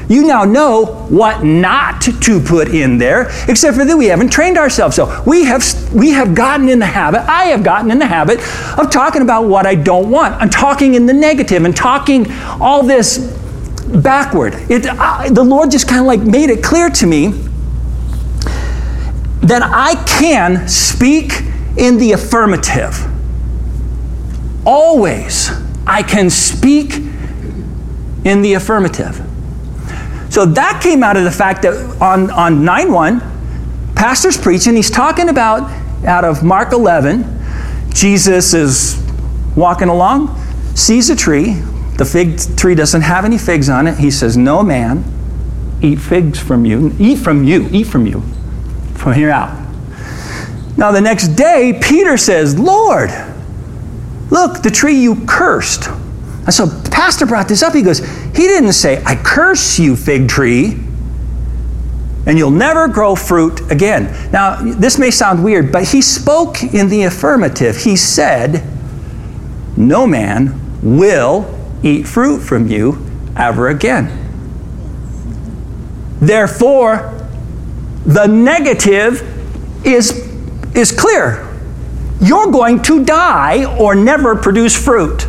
You 0.09 0.26
now 0.26 0.45
know 0.45 1.07
what 1.09 1.45
not 1.45 2.03
to 2.03 2.41
put 2.41 2.69
in 2.69 2.99
there, 2.99 3.31
except 3.49 3.76
for 3.76 3.85
that 3.85 3.97
we 3.97 4.07
haven't 4.07 4.31
trained 4.31 4.59
ourselves. 4.59 4.97
So 4.97 5.23
we 5.26 5.45
have, 5.45 5.64
we 5.95 6.11
have 6.11 6.35
gotten 6.35 6.69
in 6.69 6.79
the 6.79 6.87
habit, 6.87 7.21
I 7.23 7.47
have 7.47 7.62
gotten 7.62 7.91
in 7.91 7.99
the 7.99 8.07
habit 8.07 8.41
of 8.79 8.91
talking 8.91 9.23
about 9.23 9.47
what 9.47 9.67
I 9.67 9.75
don't 9.75 10.11
want. 10.11 10.35
I'm 10.35 10.50
talking 10.50 10.95
in 10.95 11.07
the 11.07 11.14
negative 11.14 11.64
and 11.64 11.75
talking 11.75 12.31
all 12.61 12.83
this 12.83 13.19
backward. 14.03 14.55
It, 14.71 14.87
I, 14.87 15.31
the 15.31 15.45
Lord 15.45 15.71
just 15.71 15.88
kind 15.88 16.00
of 16.00 16.07
like 16.07 16.21
made 16.21 16.50
it 16.50 16.62
clear 16.62 16.91
to 16.91 17.07
me 17.07 17.43
that 19.44 19.62
I 19.62 20.02
can 20.04 20.66
speak 20.68 21.32
in 21.76 21.98
the 21.98 22.12
affirmative. 22.12 22.98
Always, 24.66 25.50
I 25.86 26.02
can 26.02 26.30
speak 26.30 26.94
in 28.24 28.40
the 28.40 28.54
affirmative. 28.54 29.20
So 30.30 30.46
that 30.46 30.80
came 30.82 31.02
out 31.02 31.16
of 31.16 31.24
the 31.24 31.30
fact 31.30 31.62
that 31.62 31.74
on, 32.00 32.30
on 32.30 32.64
9 32.64 32.90
1, 32.90 33.94
pastor's 33.94 34.36
preaching, 34.36 34.74
he's 34.74 34.90
talking 34.90 35.28
about 35.28 35.70
out 36.06 36.24
of 36.24 36.42
Mark 36.42 36.72
11, 36.72 37.24
Jesus 37.94 38.54
is 38.54 39.00
walking 39.54 39.88
along, 39.88 40.36
sees 40.74 41.10
a 41.10 41.16
tree. 41.16 41.52
The 41.98 42.04
fig 42.04 42.56
tree 42.56 42.74
doesn't 42.74 43.02
have 43.02 43.24
any 43.24 43.38
figs 43.38 43.68
on 43.68 43.86
it. 43.86 43.98
He 43.98 44.10
says, 44.10 44.36
No 44.36 44.62
man 44.62 45.04
eat 45.82 46.00
figs 46.00 46.40
from 46.40 46.64
you. 46.64 46.94
Eat 46.98 47.18
from 47.18 47.44
you. 47.44 47.68
Eat 47.70 47.86
from 47.86 48.06
you. 48.06 48.22
From 48.94 49.12
here 49.12 49.30
out. 49.30 49.64
Now, 50.76 50.90
the 50.90 51.00
next 51.00 51.28
day, 51.28 51.78
Peter 51.82 52.16
says, 52.16 52.58
Lord, 52.58 53.10
look, 54.30 54.62
the 54.62 54.70
tree 54.70 54.96
you 54.96 55.24
cursed. 55.26 55.88
And 55.88 56.52
so, 56.52 56.66
Pastor 56.90 57.26
brought 57.26 57.48
this 57.48 57.62
up. 57.62 57.74
He 57.74 57.82
goes, 57.82 57.98
He 57.98 58.42
didn't 58.46 58.72
say, 58.72 59.02
I 59.04 59.14
curse 59.14 59.78
you, 59.78 59.96
fig 59.96 60.28
tree, 60.28 60.78
and 62.26 62.38
you'll 62.38 62.50
never 62.50 62.88
grow 62.88 63.14
fruit 63.14 63.70
again. 63.70 64.04
Now, 64.32 64.56
this 64.62 64.98
may 64.98 65.10
sound 65.10 65.44
weird, 65.44 65.70
but 65.70 65.88
he 65.88 66.02
spoke 66.02 66.62
in 66.62 66.88
the 66.88 67.04
affirmative. 67.04 67.76
He 67.76 67.96
said, 67.96 68.64
No 69.76 70.06
man 70.06 70.60
will 70.82 71.58
eat 71.82 72.06
fruit 72.06 72.40
from 72.40 72.68
you 72.68 73.04
ever 73.36 73.68
again. 73.68 74.20
Therefore, 76.20 77.24
the 78.06 78.26
negative 78.26 79.23
is, 79.87 80.28
is 80.75 80.92
clear. 80.92 81.50
You're 82.20 82.50
going 82.50 82.82
to 82.82 83.04
die 83.04 83.64
or 83.78 83.94
never 83.94 84.37
produce 84.37 84.76
fruit. 84.82 85.26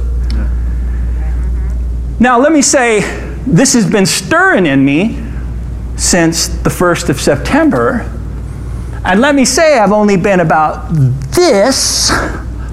Now, 2.20 2.40
let 2.40 2.52
me 2.52 2.62
say, 2.62 3.02
this 3.46 3.74
has 3.74 3.90
been 3.90 4.06
stirring 4.06 4.66
in 4.66 4.84
me 4.86 5.22
since 5.98 6.48
the 6.48 6.70
1st 6.70 7.10
of 7.10 7.20
September. 7.20 8.12
And 9.04 9.20
let 9.22 9.36
me 9.36 9.46
say, 9.46 9.78
I've 9.78 9.92
only 9.92 10.18
been 10.18 10.40
about 10.40 10.90
this 11.32 12.12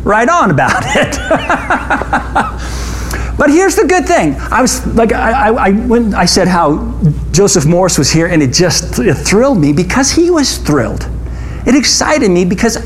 right 0.04 0.28
on 0.28 0.50
about 0.50 0.82
it. 0.86 1.18
but 3.38 3.50
here's 3.50 3.76
the 3.76 3.86
good 3.86 4.06
thing. 4.06 4.34
I 4.36 4.60
was 4.60 4.86
like, 4.86 5.12
I, 5.12 5.48
I, 5.48 5.70
when 5.72 6.14
I 6.14 6.26
said 6.26 6.48
how 6.48 6.98
Joseph 7.32 7.66
Morris 7.66 7.98
was 7.98 8.10
here, 8.10 8.26
and 8.26 8.42
it 8.42 8.52
just 8.52 8.98
it 8.98 9.14
thrilled 9.14 9.58
me 9.58 9.72
because 9.72 10.12
he 10.12 10.30
was 10.30 10.58
thrilled. 10.58 11.08
It 11.66 11.74
excited 11.74 12.30
me 12.30 12.44
because 12.44 12.76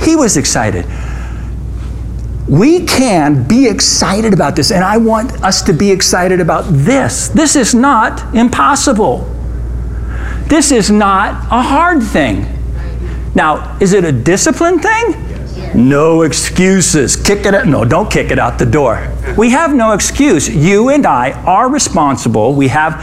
he 0.00 0.16
was 0.16 0.36
excited. 0.36 0.86
We 2.48 2.84
can 2.84 3.46
be 3.46 3.68
excited 3.68 4.32
about 4.32 4.56
this, 4.56 4.70
and 4.70 4.82
I 4.82 4.96
want 4.96 5.42
us 5.44 5.62
to 5.62 5.72
be 5.72 5.90
excited 5.90 6.40
about 6.40 6.64
this. 6.68 7.28
This 7.28 7.56
is 7.56 7.74
not 7.74 8.34
impossible. 8.34 9.28
This 10.46 10.72
is 10.72 10.90
not 10.90 11.44
a 11.50 11.62
hard 11.62 12.02
thing. 12.02 12.46
Now, 13.34 13.78
is 13.80 13.92
it 13.92 14.04
a 14.04 14.12
discipline 14.12 14.80
thing? 14.80 15.31
No 15.74 16.22
excuses. 16.22 17.16
Kick 17.16 17.46
it 17.46 17.54
out. 17.54 17.66
No, 17.66 17.84
don't 17.84 18.10
kick 18.10 18.30
it 18.30 18.38
out 18.38 18.58
the 18.58 18.66
door. 18.66 19.10
We 19.36 19.50
have 19.50 19.74
no 19.74 19.92
excuse. 19.92 20.48
You 20.48 20.90
and 20.90 21.06
I 21.06 21.32
are 21.44 21.70
responsible. 21.70 22.54
We 22.54 22.68
have 22.68 23.02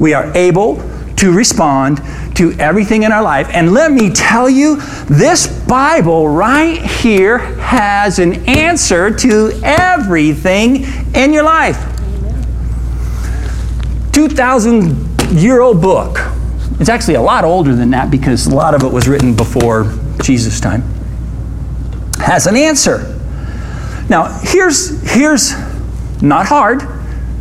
we 0.00 0.14
are 0.14 0.34
able 0.34 0.76
to 1.16 1.30
respond 1.30 2.00
to 2.36 2.52
everything 2.58 3.02
in 3.02 3.12
our 3.12 3.22
life. 3.22 3.48
And 3.52 3.72
let 3.72 3.92
me 3.92 4.10
tell 4.10 4.48
you, 4.48 4.76
this 5.04 5.46
Bible 5.66 6.28
right 6.28 6.80
here 6.80 7.38
has 7.38 8.18
an 8.18 8.48
answer 8.48 9.14
to 9.14 9.60
everything 9.62 10.86
in 11.14 11.34
your 11.34 11.42
life. 11.42 11.76
2,000 14.12 15.38
year 15.38 15.60
old 15.60 15.82
book. 15.82 16.18
It's 16.80 16.88
actually 16.88 17.16
a 17.16 17.22
lot 17.22 17.44
older 17.44 17.74
than 17.74 17.90
that 17.90 18.10
because 18.10 18.46
a 18.46 18.54
lot 18.54 18.74
of 18.74 18.82
it 18.82 18.90
was 18.90 19.06
written 19.06 19.36
before 19.36 19.94
Jesus' 20.22 20.60
time. 20.60 20.82
Has 22.20 22.46
an 22.46 22.56
answer. 22.56 23.18
Now, 24.08 24.38
here's, 24.42 25.00
here's 25.12 25.52
not 26.22 26.46
hard, 26.46 26.80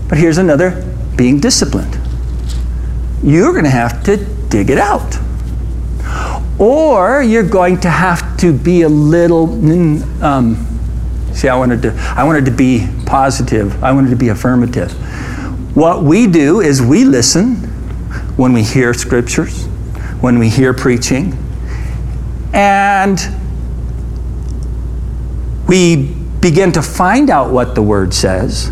but 0.07 0.17
here's 0.17 0.37
another 0.37 0.85
being 1.15 1.39
disciplined 1.39 1.97
you're 3.23 3.51
going 3.51 3.65
to 3.65 3.69
have 3.69 4.03
to 4.03 4.17
dig 4.47 4.69
it 4.69 4.77
out. 4.77 5.17
Or 6.57 7.21
you're 7.21 7.47
going 7.47 7.79
to 7.81 7.89
have 7.89 8.37
to 8.37 8.51
be 8.53 8.81
a 8.81 8.89
little. 8.89 9.47
Mm, 9.47 10.21
um, 10.21 11.33
see, 11.33 11.47
I 11.47 11.55
wanted 11.57 11.81
to. 11.83 11.93
I 12.15 12.23
wanted 12.23 12.45
to 12.45 12.51
be 12.51 12.87
positive. 13.05 13.81
I 13.83 13.91
wanted 13.91 14.09
to 14.09 14.15
be 14.15 14.29
affirmative. 14.29 14.91
What 15.75 16.03
we 16.03 16.27
do 16.27 16.59
is 16.59 16.81
we 16.81 17.05
listen 17.05 17.55
when 18.35 18.51
we 18.51 18.63
hear 18.63 18.93
scriptures, 18.93 19.65
when 20.21 20.39
we 20.39 20.49
hear 20.49 20.73
preaching, 20.73 21.37
and 22.53 23.19
we 25.69 25.95
begin 26.41 26.71
to 26.71 26.81
find 26.81 27.29
out 27.29 27.51
what 27.51 27.75
the 27.75 27.81
word 27.81 28.11
says, 28.11 28.71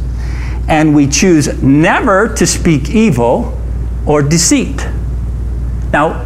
and 0.68 0.96
we 0.96 1.08
choose 1.08 1.62
never 1.62 2.34
to 2.34 2.48
speak 2.48 2.90
evil 2.90 3.56
or 4.08 4.24
deceit. 4.24 4.86
Now, 5.94 6.24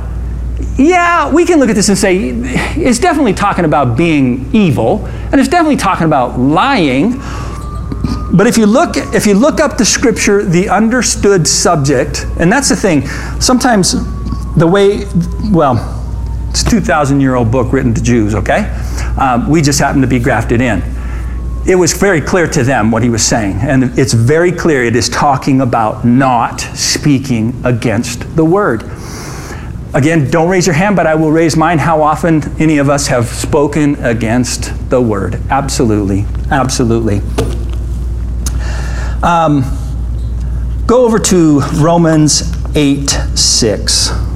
yeah, 0.78 1.32
we 1.32 1.46
can 1.46 1.60
look 1.60 1.70
at 1.70 1.76
this 1.76 1.90
and 1.90 1.98
say 1.98 2.30
it's 2.78 3.00
definitely 3.00 3.34
talking 3.34 3.66
about 3.66 3.98
being 3.98 4.50
evil, 4.56 5.06
and 5.06 5.42
it's 5.42 5.50
definitely 5.50 5.76
talking 5.76 6.06
about 6.06 6.40
lying. 6.40 7.20
But 8.34 8.48
if 8.48 8.58
you 8.58 8.66
look 8.66 8.96
if 8.96 9.26
you 9.26 9.34
look 9.34 9.60
up 9.60 9.78
the 9.78 9.86
scripture, 9.86 10.42
the 10.42 10.70
understood 10.70 11.46
subject, 11.48 12.26
and 12.40 12.50
that's 12.50 12.70
the 12.70 12.78
thing. 12.78 13.06
Sometimes 13.42 13.92
the 14.56 14.68
way, 14.68 15.06
well, 15.52 15.98
it's 16.50 16.62
a 16.64 16.70
2,000 16.70 17.20
year 17.20 17.36
old 17.36 17.52
book 17.52 17.74
written 17.74 17.94
to 17.94 18.02
Jews. 18.02 18.36
Okay, 18.36 18.72
um, 19.20 19.50
we 19.50 19.62
just 19.62 19.80
happen 19.80 20.02
to 20.02 20.08
be 20.08 20.20
grafted 20.20 20.62
in 20.62 20.82
it 21.66 21.76
was 21.76 21.94
very 21.94 22.22
clear 22.22 22.48
to 22.48 22.64
them 22.64 22.92
what 22.92 23.04
he 23.04 23.10
was 23.10 23.24
saying. 23.24 23.58
And 23.62 23.98
it's 23.98 24.14
very 24.14 24.52
clear 24.52 24.84
it 24.84 24.96
is 24.96 25.10
talking 25.10 25.62
about 25.62 26.04
not 26.04 26.60
speaking 26.60 27.60
against 27.64 28.36
the 28.36 28.44
word. 28.44 28.84
Again, 29.94 30.32
don't 30.32 30.50
raise 30.50 30.66
your 30.66 30.74
hand, 30.74 30.96
but 30.96 31.06
I 31.06 31.16
will 31.16 31.32
raise 31.32 31.56
mine. 31.56 31.78
How 31.78 32.02
often 32.02 32.42
any 32.60 32.78
of 32.78 32.90
us 32.90 33.08
have 33.08 33.28
spoken 33.28 33.96
against 34.04 34.90
the 34.90 35.02
word? 35.02 35.36
Absolutely. 35.50 36.26
Absolutely. 36.50 37.22
Um, 39.22 39.64
go 40.88 41.06
over 41.06 41.20
to 41.20 41.60
Romans 41.76 42.42
8 42.76 43.10
6. 43.36 44.31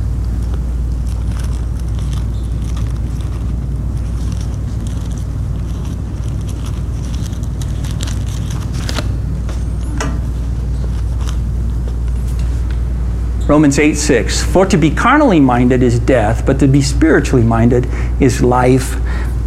Romans 13.48 13.78
8 13.78 13.94
6. 13.94 14.44
For 14.44 14.66
to 14.66 14.75
be 14.75 14.90
carnally 14.90 15.40
minded 15.40 15.84
is 15.84 16.00
death, 16.00 16.46
but 16.46 16.60
to 16.60 16.68
be 16.68 16.82
spiritually 16.82 17.46
minded 17.46 17.88
is 18.20 18.42
life 18.42 18.96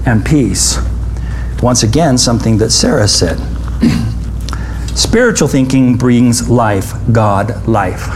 and 0.06 0.24
peace. 0.24 0.78
Once 1.62 1.82
again, 1.82 2.16
something 2.16 2.58
that 2.58 2.70
Sarah 2.70 3.08
said. 3.08 3.38
Spiritual 4.94 5.48
thinking 5.48 5.96
brings 5.96 6.48
life, 6.48 6.92
God 7.10 7.66
life. 7.66 8.06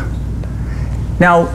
Now, 1.19 1.49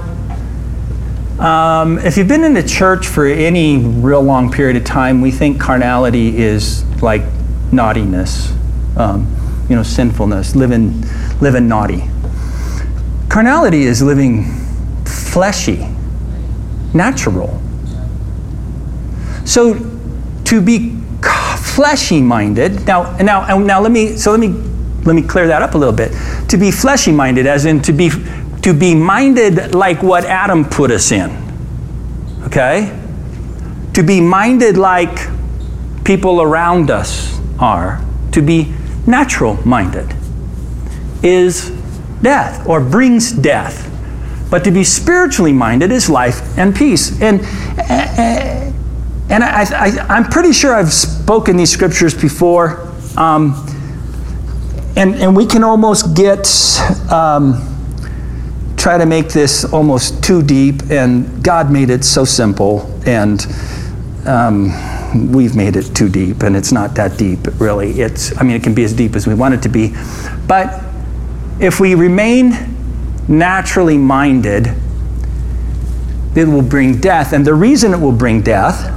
um, 1.39 1.99
if 1.99 2.17
you've 2.17 2.27
been 2.27 2.43
in 2.43 2.53
the 2.53 2.63
church 2.63 3.07
for 3.07 3.25
any 3.25 3.77
real 3.77 4.21
long 4.21 4.51
period 4.51 4.75
of 4.75 4.83
time, 4.83 5.21
we 5.21 5.31
think 5.31 5.61
carnality 5.61 6.37
is 6.37 6.83
like 7.01 7.21
naughtiness, 7.71 8.51
um, 8.97 9.33
you 9.69 9.75
know, 9.75 9.83
sinfulness, 9.83 10.55
living, 10.55 11.01
living 11.39 11.67
naughty. 11.69 12.03
Carnality 13.37 13.83
is 13.83 14.01
living 14.01 14.45
fleshy, 15.05 15.87
natural. 16.95 17.61
So 19.45 19.75
to 20.45 20.59
be 20.59 20.99
fleshy 21.59 22.19
minded, 22.19 22.87
now, 22.87 23.15
now, 23.17 23.59
now 23.59 23.79
let 23.79 23.91
me, 23.91 24.17
so 24.17 24.31
let 24.31 24.39
me, 24.39 24.47
let 25.03 25.15
me 25.15 25.21
clear 25.21 25.45
that 25.45 25.61
up 25.61 25.75
a 25.75 25.77
little 25.77 25.93
bit. 25.93 26.13
To 26.49 26.57
be 26.57 26.71
fleshy 26.71 27.11
minded, 27.11 27.45
as 27.45 27.65
in 27.65 27.79
to 27.83 27.93
be, 27.93 28.09
to 28.63 28.73
be 28.73 28.95
minded 28.95 29.75
like 29.75 30.01
what 30.01 30.25
Adam 30.25 30.65
put 30.65 30.89
us 30.89 31.11
in. 31.11 31.29
Okay? 32.45 32.91
To 33.93 34.01
be 34.01 34.19
minded 34.19 34.77
like 34.77 35.15
people 36.03 36.41
around 36.41 36.89
us 36.89 37.39
are. 37.59 38.03
To 38.31 38.41
be 38.41 38.73
natural 39.05 39.63
minded 39.63 40.11
is 41.21 41.76
death 42.21 42.67
or 42.67 42.81
brings 42.81 43.31
death. 43.31 43.93
But 44.49 44.63
to 44.63 44.71
be 44.71 44.83
spiritually 44.83 45.53
minded 45.53 45.91
is 45.91 46.09
life 46.09 46.57
and 46.57 46.75
peace. 46.75 47.21
And, 47.21 47.41
and 49.29 49.43
I, 49.43 50.17
am 50.17 50.25
pretty 50.25 50.53
sure 50.53 50.73
I've 50.73 50.93
spoken 50.93 51.57
these 51.57 51.71
scriptures 51.71 52.13
before. 52.13 52.87
Um, 53.17 53.65
and, 54.95 55.15
and 55.15 55.35
we 55.35 55.45
can 55.45 55.63
almost 55.63 56.15
get, 56.15 56.47
um, 57.11 57.61
try 58.77 58.97
to 58.97 59.05
make 59.05 59.29
this 59.29 59.65
almost 59.65 60.23
too 60.23 60.41
deep, 60.41 60.81
and 60.89 61.43
God 61.43 61.71
made 61.71 61.89
it 61.89 62.03
so 62.03 62.25
simple, 62.25 62.91
and 63.05 63.45
um, 64.25 64.71
we've 65.31 65.55
made 65.55 65.75
it 65.75 65.93
too 65.95 66.09
deep, 66.09 66.41
and 66.41 66.55
it's 66.55 66.71
not 66.71 66.95
that 66.95 67.17
deep, 67.17 67.39
really. 67.59 67.99
It's, 67.99 68.35
I 68.39 68.43
mean, 68.43 68.55
it 68.55 68.63
can 68.63 68.73
be 68.73 68.83
as 68.83 68.93
deep 68.93 69.15
as 69.15 69.27
we 69.27 69.33
want 69.33 69.53
it 69.53 69.61
to 69.63 69.69
be. 69.69 69.93
But 70.47 70.86
if 71.59 71.79
we 71.79 71.95
remain 71.95 72.51
naturally 73.27 73.97
minded, 73.97 74.67
it 76.35 76.45
will 76.45 76.61
bring 76.61 77.01
death. 77.01 77.33
And 77.33 77.45
the 77.45 77.53
reason 77.53 77.93
it 77.93 77.99
will 77.99 78.11
bring 78.11 78.41
death 78.41 78.93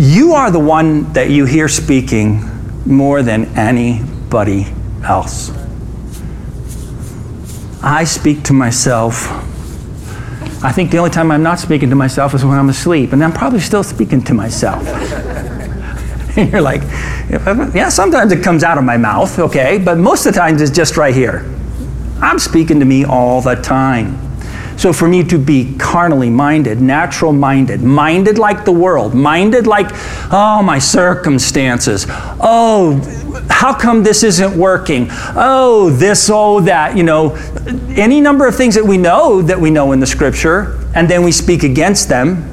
you 0.00 0.32
are 0.32 0.50
the 0.50 0.58
one 0.58 1.12
that 1.12 1.28
you 1.28 1.44
hear 1.44 1.68
speaking 1.68 2.40
more 2.86 3.22
than 3.22 3.44
anybody 3.56 4.66
else. 5.04 5.50
I 7.82 8.04
speak 8.04 8.44
to 8.44 8.54
myself. 8.54 9.26
I 10.64 10.72
think 10.72 10.90
the 10.90 10.98
only 10.98 11.10
time 11.10 11.30
I'm 11.30 11.42
not 11.42 11.58
speaking 11.58 11.90
to 11.90 11.96
myself 11.96 12.34
is 12.34 12.44
when 12.44 12.58
I'm 12.58 12.70
asleep, 12.70 13.12
and 13.12 13.22
I'm 13.22 13.32
probably 13.32 13.60
still 13.60 13.82
speaking 13.82 14.22
to 14.24 14.34
myself. 14.34 14.86
And 16.36 16.52
you're 16.52 16.60
like, 16.60 16.82
yeah, 17.74 17.88
sometimes 17.88 18.32
it 18.32 18.42
comes 18.42 18.62
out 18.62 18.78
of 18.78 18.84
my 18.84 18.96
mouth, 18.96 19.38
okay, 19.38 19.78
but 19.78 19.98
most 19.98 20.26
of 20.26 20.34
the 20.34 20.38
times 20.38 20.60
it's 20.60 20.70
just 20.70 20.96
right 20.96 21.14
here. 21.14 21.44
I'm 22.20 22.38
speaking 22.38 22.80
to 22.80 22.84
me 22.84 23.04
all 23.04 23.40
the 23.40 23.54
time. 23.54 24.30
So 24.76 24.94
for 24.94 25.06
me 25.06 25.22
to 25.24 25.38
be 25.38 25.76
carnally 25.76 26.30
minded, 26.30 26.80
natural 26.80 27.34
minded, 27.34 27.82
minded 27.82 28.38
like 28.38 28.64
the 28.64 28.72
world, 28.72 29.14
minded 29.14 29.66
like, 29.66 29.88
oh, 30.32 30.62
my 30.64 30.78
circumstances, 30.78 32.06
oh, 32.08 32.98
how 33.50 33.74
come 33.74 34.02
this 34.02 34.22
isn't 34.22 34.56
working? 34.56 35.08
Oh, 35.10 35.90
this, 35.90 36.30
oh, 36.32 36.60
that, 36.60 36.96
you 36.96 37.02
know, 37.02 37.36
any 37.94 38.22
number 38.22 38.46
of 38.46 38.56
things 38.56 38.74
that 38.74 38.84
we 38.84 38.96
know 38.96 39.42
that 39.42 39.60
we 39.60 39.70
know 39.70 39.92
in 39.92 40.00
the 40.00 40.06
scripture, 40.06 40.78
and 40.94 41.10
then 41.10 41.24
we 41.24 41.32
speak 41.32 41.62
against 41.62 42.08
them. 42.08 42.46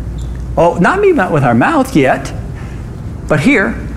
Oh, 0.58 0.78
not 0.80 1.00
me 1.00 1.14
not 1.14 1.32
with 1.32 1.44
our 1.44 1.56
mouth 1.56 1.96
yet, 1.96 2.34
but 3.28 3.40
here, 3.40 3.88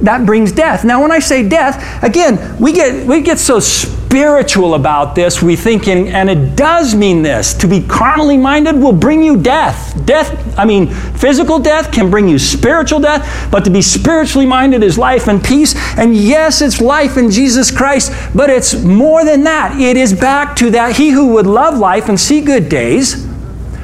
that 0.00 0.24
brings 0.24 0.52
death. 0.52 0.84
Now, 0.84 1.02
when 1.02 1.12
I 1.12 1.18
say 1.18 1.46
death, 1.46 2.02
again, 2.02 2.58
we 2.58 2.72
get, 2.72 3.06
we 3.06 3.20
get 3.20 3.38
so 3.38 3.60
spiritual 3.60 4.74
about 4.74 5.14
this. 5.14 5.42
We 5.42 5.56
think, 5.56 5.86
and, 5.88 6.08
and 6.08 6.30
it 6.30 6.56
does 6.56 6.94
mean 6.94 7.22
this 7.22 7.52
to 7.54 7.68
be 7.68 7.86
carnally 7.86 8.38
minded 8.38 8.76
will 8.76 8.94
bring 8.94 9.22
you 9.22 9.36
death. 9.36 9.94
Death, 10.06 10.58
I 10.58 10.64
mean, 10.64 10.88
physical 10.88 11.58
death 11.58 11.92
can 11.92 12.10
bring 12.10 12.28
you 12.28 12.38
spiritual 12.38 13.00
death, 13.00 13.50
but 13.52 13.62
to 13.64 13.70
be 13.70 13.82
spiritually 13.82 14.46
minded 14.46 14.82
is 14.82 14.96
life 14.96 15.28
and 15.28 15.42
peace. 15.44 15.74
And 15.98 16.16
yes, 16.16 16.62
it's 16.62 16.80
life 16.80 17.18
in 17.18 17.30
Jesus 17.30 17.70
Christ, 17.70 18.12
but 18.34 18.48
it's 18.48 18.74
more 18.82 19.24
than 19.24 19.44
that. 19.44 19.78
It 19.78 19.96
is 19.96 20.14
back 20.14 20.56
to 20.56 20.70
that 20.70 20.96
he 20.96 21.10
who 21.10 21.34
would 21.34 21.46
love 21.46 21.78
life 21.78 22.08
and 22.08 22.18
see 22.18 22.40
good 22.40 22.68
days, 22.68 23.26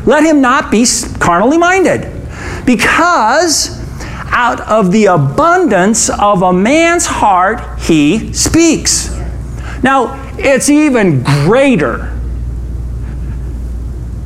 let 0.07 0.25
him 0.25 0.41
not 0.41 0.71
be 0.71 0.87
carnally 1.21 1.59
minded. 1.59 2.13
Because 2.65 3.76
out 4.37 4.61
of 4.61 4.93
the 4.93 5.07
abundance 5.07 6.11
of 6.11 6.43
a 6.43 6.53
man's 6.53 7.07
heart, 7.07 7.81
he 7.81 8.35
speaks. 8.35 9.17
Now, 9.83 10.23
it's 10.39 10.69
even 10.69 11.23
greater. 11.23 12.13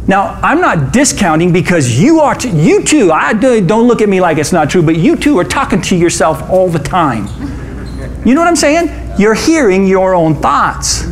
Now, 0.08 0.40
I'm 0.42 0.60
not 0.60 0.92
discounting 0.92 1.52
because 1.52 2.00
you 2.00 2.18
are, 2.18 2.34
t- 2.34 2.50
you 2.50 2.82
too, 2.82 3.12
I 3.12 3.34
don't 3.34 3.86
look 3.86 4.02
at 4.02 4.08
me 4.08 4.20
like 4.20 4.38
it's 4.38 4.50
not 4.50 4.68
true, 4.68 4.82
but 4.82 4.96
you 4.96 5.14
too 5.14 5.38
are 5.38 5.44
talking 5.44 5.80
to 5.82 5.96
yourself 5.96 6.42
all 6.50 6.68
the 6.68 6.80
time. 6.80 7.28
You 8.26 8.34
know 8.34 8.40
what 8.40 8.48
I'm 8.48 8.56
saying? 8.56 8.90
You're 9.16 9.34
hearing 9.34 9.86
your 9.86 10.16
own 10.16 10.34
thoughts. 10.34 11.04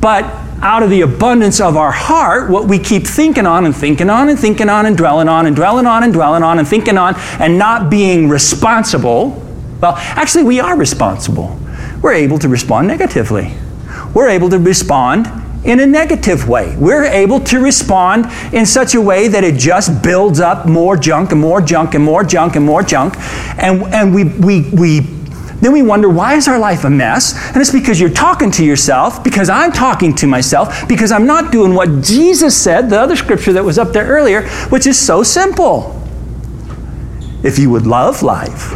But 0.00 0.47
out 0.60 0.82
of 0.82 0.90
the 0.90 1.02
abundance 1.02 1.60
of 1.60 1.76
our 1.76 1.92
heart, 1.92 2.50
what 2.50 2.66
we 2.66 2.78
keep 2.78 3.06
thinking 3.06 3.46
on 3.46 3.64
and 3.64 3.74
thinking 3.74 4.10
on 4.10 4.28
and 4.28 4.38
thinking 4.38 4.68
on 4.68 4.86
and 4.86 4.96
dwelling 4.96 5.28
on 5.28 5.46
and 5.46 5.54
dwelling 5.54 5.86
on 5.86 6.02
and 6.02 6.12
dwelling 6.12 6.42
on 6.42 6.58
and 6.58 6.66
thinking 6.66 6.98
on 6.98 7.14
and 7.38 7.58
not 7.58 7.90
being 7.90 8.28
responsible. 8.28 9.42
Well, 9.80 9.94
actually, 9.96 10.44
we 10.44 10.58
are 10.60 10.76
responsible. 10.76 11.58
We're 12.02 12.14
able 12.14 12.38
to 12.40 12.48
respond 12.48 12.88
negatively. 12.88 13.54
We're 14.14 14.28
able 14.28 14.50
to 14.50 14.58
respond 14.58 15.26
in 15.64 15.80
a 15.80 15.86
negative 15.86 16.48
way. 16.48 16.76
We're 16.76 17.04
able 17.04 17.40
to 17.40 17.60
respond 17.60 18.26
in 18.52 18.64
such 18.64 18.94
a 18.94 19.00
way 19.00 19.28
that 19.28 19.44
it 19.44 19.58
just 19.58 20.02
builds 20.02 20.40
up 20.40 20.66
more 20.66 20.96
junk 20.96 21.32
and 21.32 21.40
more 21.40 21.60
junk 21.60 21.94
and 21.94 22.04
more 22.04 22.24
junk 22.24 22.56
and 22.56 22.64
more 22.64 22.82
junk. 22.82 23.14
And, 23.58 23.82
and 23.92 24.14
we, 24.14 24.24
we, 24.24 24.70
we 24.70 25.17
then 25.60 25.72
we 25.72 25.82
wonder, 25.82 26.08
why 26.08 26.34
is 26.34 26.46
our 26.46 26.58
life 26.58 26.84
a 26.84 26.90
mess? 26.90 27.34
And 27.48 27.56
it's 27.56 27.72
because 27.72 27.98
you're 28.00 28.10
talking 28.10 28.50
to 28.52 28.64
yourself, 28.64 29.24
because 29.24 29.48
I'm 29.48 29.72
talking 29.72 30.14
to 30.16 30.26
myself, 30.26 30.88
because 30.88 31.10
I'm 31.10 31.26
not 31.26 31.50
doing 31.50 31.74
what 31.74 32.02
Jesus 32.02 32.56
said, 32.56 32.90
the 32.90 33.00
other 33.00 33.16
scripture 33.16 33.52
that 33.54 33.64
was 33.64 33.78
up 33.78 33.92
there 33.92 34.06
earlier, 34.06 34.48
which 34.68 34.86
is 34.86 34.98
so 34.98 35.22
simple. 35.22 35.94
If 37.42 37.58
you 37.58 37.70
would 37.70 37.86
love 37.86 38.22
life, 38.22 38.72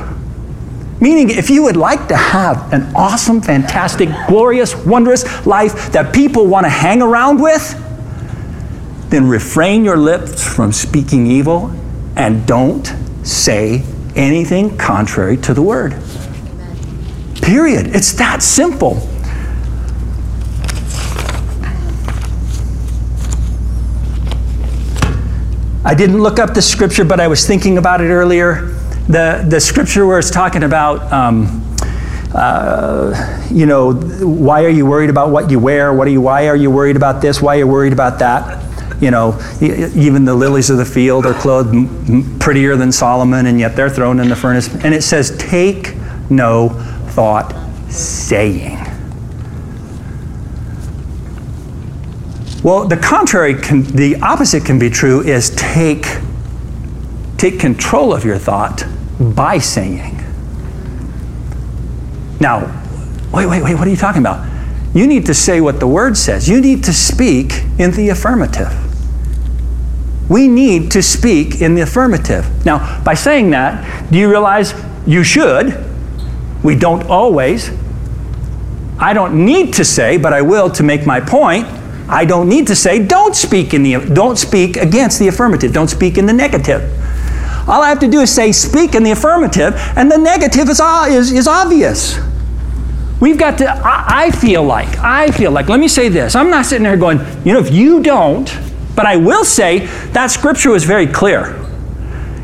meaning 1.01 1.31
if 1.31 1.51
you 1.51 1.63
would 1.65 1.77
like 1.77 2.09
to 2.09 2.17
have 2.17 2.73
an 2.73 2.95
awesome, 2.95 3.41
fantastic, 3.41 4.09
glorious, 4.29 4.75
wondrous 4.85 5.47
life 5.47 5.93
that 5.93 6.13
people 6.15 6.47
want 6.47 6.65
to 6.65 6.71
hang 6.71 7.03
around 7.03 7.41
with, 7.41 7.79
then 9.11 9.29
refrain 9.29 9.85
your 9.85 9.97
lips 9.97 10.43
from 10.47 10.73
speaking 10.73 11.27
evil 11.27 11.73
and 12.17 12.47
don't 12.47 12.95
say 13.25 13.85
anything 14.17 14.77
contrary 14.77 15.37
to 15.37 15.55
the 15.55 15.63
word. 15.63 15.93
Period. 17.43 17.95
It's 17.95 18.13
that 18.13 18.43
simple. 18.43 19.09
I 25.85 25.95
didn't 25.95 26.23
look 26.23 26.39
up 26.39 26.55
the 26.55 26.63
scripture, 26.63 27.05
but 27.05 27.21
I 27.21 27.27
was 27.27 27.47
thinking 27.47 27.77
about 27.77 28.01
it 28.01 28.09
earlier. 28.09 28.69
The, 29.09 29.45
the 29.49 29.61
scripture 29.61 30.07
where 30.07 30.19
it's 30.19 30.31
talking 30.31 30.63
about 30.63 31.13
um, 31.13 31.63
uh, 32.35 33.47
you 33.51 33.67
know, 33.67 33.93
why 33.93 34.65
are 34.65 34.71
you 34.71 34.87
worried 34.87 35.11
about 35.11 35.31
what 35.31 35.51
you 35.51 35.59
wear? 35.59 35.93
What 35.93 36.07
are 36.07 36.11
you, 36.11 36.21
why 36.21 36.49
are 36.49 36.57
you 36.57 36.71
worried 36.71 36.97
about 36.97 37.21
this? 37.21 37.43
Why 37.43 37.57
are 37.57 37.59
you 37.59 37.67
worried 37.67 37.93
about 37.93 38.19
that? 38.21 38.63
You 39.03 39.11
know, 39.11 39.39
even 39.61 40.25
the 40.25 40.35
lilies 40.35 40.71
of 40.71 40.79
the 40.79 40.85
field 40.85 41.27
are 41.27 41.35
clothed 41.35 42.41
prettier 42.41 42.77
than 42.77 42.93
Solomon, 42.93 43.47
and 43.47 43.59
yet 43.59 43.75
they're 43.75 43.91
thrown 43.91 44.21
in 44.21 44.29
the 44.29 44.37
furnace. 44.37 44.73
And 44.85 44.95
it 44.95 45.03
says, 45.03 45.37
take 45.39 45.95
no 46.31 46.71
thought 47.15 47.55
saying. 47.91 48.79
Well, 52.63 52.87
the 52.87 52.97
contrary, 52.97 53.55
can, 53.55 53.83
the 53.83 54.17
opposite 54.23 54.65
can 54.65 54.79
be 54.79 54.89
true 54.89 55.21
is 55.21 55.51
take, 55.51 56.07
take 57.37 57.59
control 57.59 58.15
of 58.15 58.25
your 58.25 58.39
thought 58.39 58.87
by 59.19 59.59
saying. 59.59 60.17
Now, 62.41 62.61
wait, 63.33 63.47
wait, 63.47 63.63
wait, 63.63 63.75
what 63.75 63.87
are 63.87 63.91
you 63.91 63.97
talking 63.97 64.23
about? 64.23 64.49
You 64.95 65.07
need 65.07 65.27
to 65.27 65.35
say 65.35 65.61
what 65.61 65.81
the 65.81 65.89
word 65.89 66.17
says. 66.17 66.49
You 66.49 66.61
need 66.61 66.85
to 66.85 66.93
speak 66.93 67.63
in 67.79 67.91
the 67.93 68.11
affirmative. 68.11 68.73
We 70.31 70.47
need 70.47 70.91
to 70.93 71.03
speak 71.03 71.61
in 71.61 71.75
the 71.75 71.83
affirmative. 71.83 72.65
Now, 72.65 73.03
by 73.03 73.15
saying 73.15 73.51
that, 73.51 74.11
do 74.13 74.19
you 74.19 74.31
realize 74.31 74.73
you 75.07 75.25
should? 75.25 75.92
We 76.63 76.77
don't 76.77 77.05
always. 77.05 77.71
I 78.99 79.13
don't 79.13 79.45
need 79.45 79.75
to 79.75 79.85
say, 79.85 80.17
but 80.17 80.33
I 80.33 80.43
will 80.43 80.71
to 80.71 80.83
make 80.83 81.07
my 81.07 81.21
point. 81.21 81.67
I 82.09 82.25
don't 82.25 82.49
need 82.49 82.67
to 82.67 82.77
say, 82.77 83.05
don't 83.05 83.35
speak 83.35 83.75
in 83.75 83.83
the 83.83 83.99
don't 84.13 84.37
speak 84.37 84.77
against 84.77 85.19
the 85.19 85.29
affirmative. 85.29 85.73
Don't 85.73 85.89
speak 85.89 86.19
in 86.19 86.27
the 86.27 86.33
negative. 86.33 86.83
All 87.69 87.83
I 87.83 87.89
have 87.89 88.01
to 88.01 88.09
do 88.09 88.21
is 88.21 88.35
say 88.35 88.53
speak 88.53 88.95
in 88.95 89.03
the 89.03 89.13
affirmative, 89.13 89.75
and 89.97 90.11
the 90.11 90.19
negative 90.19 90.69
is, 90.69 90.81
is, 90.81 91.33
is 91.33 91.47
obvious. 91.47 92.19
We've 93.21 93.39
got 93.39 93.59
to, 93.59 93.71
I, 93.71 94.25
I 94.25 94.31
feel 94.33 94.65
like, 94.65 94.99
I 94.99 95.31
feel 95.31 95.53
like, 95.53 95.69
let 95.69 95.79
me 95.79 95.87
say 95.87 96.09
this. 96.09 96.35
I'm 96.35 96.51
not 96.51 96.67
sitting 96.67 96.83
there 96.83 96.97
going, 96.97 97.21
you 97.45 97.53
know, 97.53 97.61
if 97.61 97.73
you 97.73 98.03
don't, 98.03 98.53
but 98.97 99.07
I 99.07 99.17
will 99.17 99.45
say 99.45 99.87
that 100.13 100.33
scripture 100.33 100.71
was 100.71 100.83
very 100.83 101.07
clear. 101.07 101.57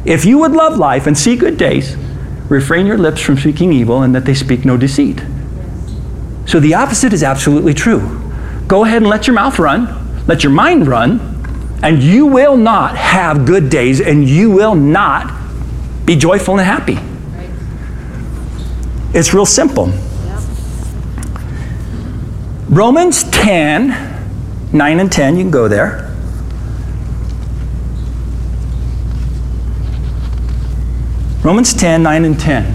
If 0.05 0.25
you 0.25 0.39
would 0.39 0.53
love 0.53 0.79
life 0.79 1.09
and 1.09 1.19
see 1.19 1.35
good 1.35 1.59
days, 1.59 1.97
refrain 2.49 2.87
your 2.87 2.99
lips 2.99 3.21
from 3.21 3.37
speaking 3.37 3.73
evil 3.73 4.03
and 4.03 4.15
that 4.15 4.25
they 4.25 4.35
speak 4.35 4.65
no 4.65 4.77
deceit. 4.77 5.23
So 6.47 6.61
the 6.61 6.75
opposite 6.75 7.13
is 7.13 7.23
absolutely 7.23 7.75
true. 7.75 8.21
Go 8.67 8.85
ahead 8.85 9.03
and 9.03 9.07
let 9.09 9.27
your 9.27 9.35
mouth 9.35 9.59
run, 9.59 10.27
let 10.27 10.43
your 10.43 10.53
mind 10.53 10.87
run, 10.87 11.21
and 11.83 12.03
you 12.03 12.27
will 12.27 12.57
not 12.57 12.97
have 12.97 13.45
good 13.45 13.71
days 13.71 14.01
and 14.01 14.29
you 14.29 14.51
will 14.51 14.75
not 14.75 15.33
be 16.05 16.17
joyful 16.17 16.59
and 16.59 16.67
happy. 16.67 16.99
It's 19.17 19.33
real 19.33 19.47
simple. 19.47 19.93
Romans 22.69 23.25
10, 23.25 24.71
9 24.73 25.01
and 25.01 25.11
10, 25.13 25.37
you 25.37 25.45
can 25.45 25.51
go 25.51 25.69
there. 25.69 26.08
Romans 31.49 31.73
10, 31.73 32.03
9 32.03 32.25
and 32.27 32.39
10. 32.39 32.75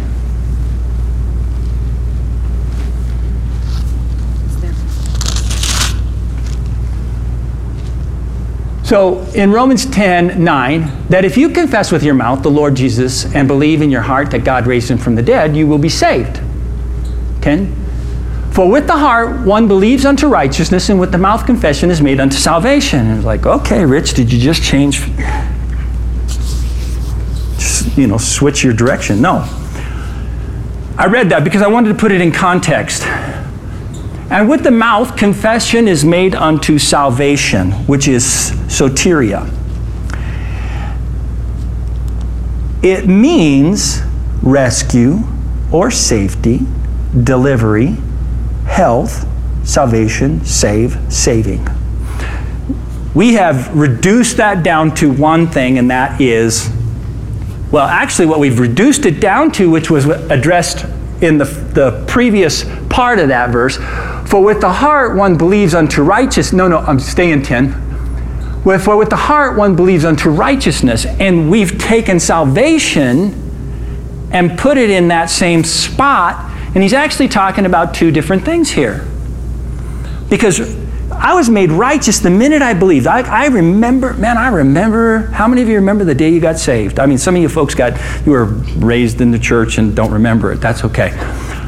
So 8.83 9.19
in 9.35 9.51
Romans 9.51 9.85
10 9.85 10.43
9, 10.43 11.05
that 11.09 11.23
if 11.23 11.37
you 11.37 11.49
confess 11.49 11.91
with 11.91 12.01
your 12.01 12.15
mouth 12.15 12.41
the 12.41 12.49
Lord 12.49 12.73
Jesus 12.73 13.31
and 13.35 13.47
believe 13.47 13.83
in 13.83 13.91
your 13.91 14.01
heart 14.01 14.31
that 14.31 14.43
God 14.43 14.65
raised 14.65 14.89
him 14.89 14.97
from 14.97 15.13
the 15.13 15.21
dead, 15.21 15.55
you 15.55 15.67
will 15.67 15.77
be 15.77 15.87
saved. 15.87 16.41
10. 17.41 17.75
For 18.53 18.67
with 18.67 18.87
the 18.87 18.97
heart 18.97 19.45
one 19.45 19.67
believes 19.67 20.03
unto 20.03 20.25
righteousness, 20.25 20.89
and 20.89 20.99
with 20.99 21.11
the 21.11 21.19
mouth 21.19 21.45
confession 21.45 21.91
is 21.91 22.01
made 22.01 22.19
unto 22.19 22.37
salvation. 22.37 23.01
And 23.01 23.17
it's 23.17 23.25
like, 23.25 23.45
okay, 23.45 23.85
Rich, 23.85 24.15
did 24.15 24.33
you 24.33 24.39
just 24.39 24.63
change? 24.63 25.03
You 27.95 28.07
know, 28.07 28.17
switch 28.17 28.63
your 28.63 28.73
direction. 28.73 29.21
No. 29.21 29.47
I 30.97 31.07
read 31.07 31.29
that 31.29 31.43
because 31.43 31.61
I 31.61 31.67
wanted 31.67 31.89
to 31.89 31.95
put 31.95 32.11
it 32.11 32.21
in 32.21 32.31
context. 32.31 33.03
And 34.29 34.49
with 34.49 34.63
the 34.63 34.71
mouth, 34.71 35.15
confession 35.15 35.87
is 35.87 36.03
made 36.03 36.33
unto 36.33 36.79
salvation, 36.79 37.71
which 37.87 38.07
is 38.07 38.23
soteria. 38.67 39.49
It 42.83 43.07
means 43.07 44.01
rescue 44.41 45.19
or 45.71 45.89
safety, 45.89 46.61
delivery, 47.23 47.95
health, 48.65 49.27
salvation, 49.63 50.43
save, 50.45 50.97
saving. 51.13 51.67
We 53.15 53.33
have 53.33 53.75
reduced 53.75 54.37
that 54.37 54.63
down 54.63 54.95
to 54.95 55.11
one 55.11 55.47
thing, 55.47 55.77
and 55.77 55.91
that 55.91 56.19
is, 56.19 56.69
well, 57.73 57.87
actually, 57.87 58.27
what 58.27 58.39
we've 58.39 58.59
reduced 58.59 59.07
it 59.07 59.19
down 59.19 59.51
to, 59.53 59.67
which 59.67 59.89
was 59.89 60.05
addressed 60.05 60.85
in 61.23 61.39
the, 61.39 61.45
the 61.45 62.05
previous 62.07 62.65
part 62.87 63.17
of 63.17 63.29
that 63.29 63.49
verse, 63.49 63.77
for 64.29 64.43
with 64.43 64.61
the 64.61 64.71
heart 64.71 65.17
one 65.17 65.39
believes 65.39 65.73
unto 65.73 66.03
righteousness. 66.03 66.53
No, 66.53 66.67
no, 66.67 66.77
I'm 66.77 66.99
staying 66.99 67.41
10. 67.41 68.61
For 68.79 68.95
with 68.95 69.09
the 69.09 69.15
heart 69.15 69.57
one 69.57 69.75
believes 69.75 70.05
unto 70.05 70.29
righteousness. 70.29 71.07
And 71.07 71.49
we've 71.49 71.79
taken 71.79 72.19
salvation 72.19 74.29
and 74.31 74.55
put 74.55 74.77
it 74.77 74.91
in 74.91 75.07
that 75.07 75.31
same 75.31 75.63
spot. 75.63 76.51
And 76.75 76.83
he's 76.83 76.93
actually 76.93 77.27
talking 77.27 77.65
about 77.65 77.95
two 77.95 78.11
different 78.11 78.45
things 78.45 78.69
here. 78.69 79.03
Because 80.29 80.59
I 81.23 81.35
was 81.35 81.49
made 81.49 81.71
righteous 81.71 82.19
the 82.19 82.29
minute 82.29 82.61
I 82.61 82.73
believed. 82.73 83.07
I, 83.07 83.21
I, 83.21 83.45
remember, 83.45 84.13
man, 84.15 84.37
I 84.37 84.49
remember. 84.49 85.19
How 85.27 85.47
many 85.47 85.61
of 85.61 85.69
you 85.69 85.75
remember 85.75 86.03
the 86.03 86.13
day 86.13 86.29
you 86.29 86.41
got 86.41 86.59
saved? 86.59 86.99
I 86.99 87.05
mean, 87.05 87.17
some 87.17 87.33
of 87.33 87.41
you 87.41 87.47
folks 87.47 87.73
got, 87.73 87.97
you 88.25 88.33
were 88.33 88.43
raised 88.43 89.21
in 89.21 89.31
the 89.31 89.39
church 89.39 89.77
and 89.77 89.95
don't 89.95 90.11
remember 90.11 90.51
it. 90.51 90.57
That's 90.57 90.83
okay. 90.83 91.11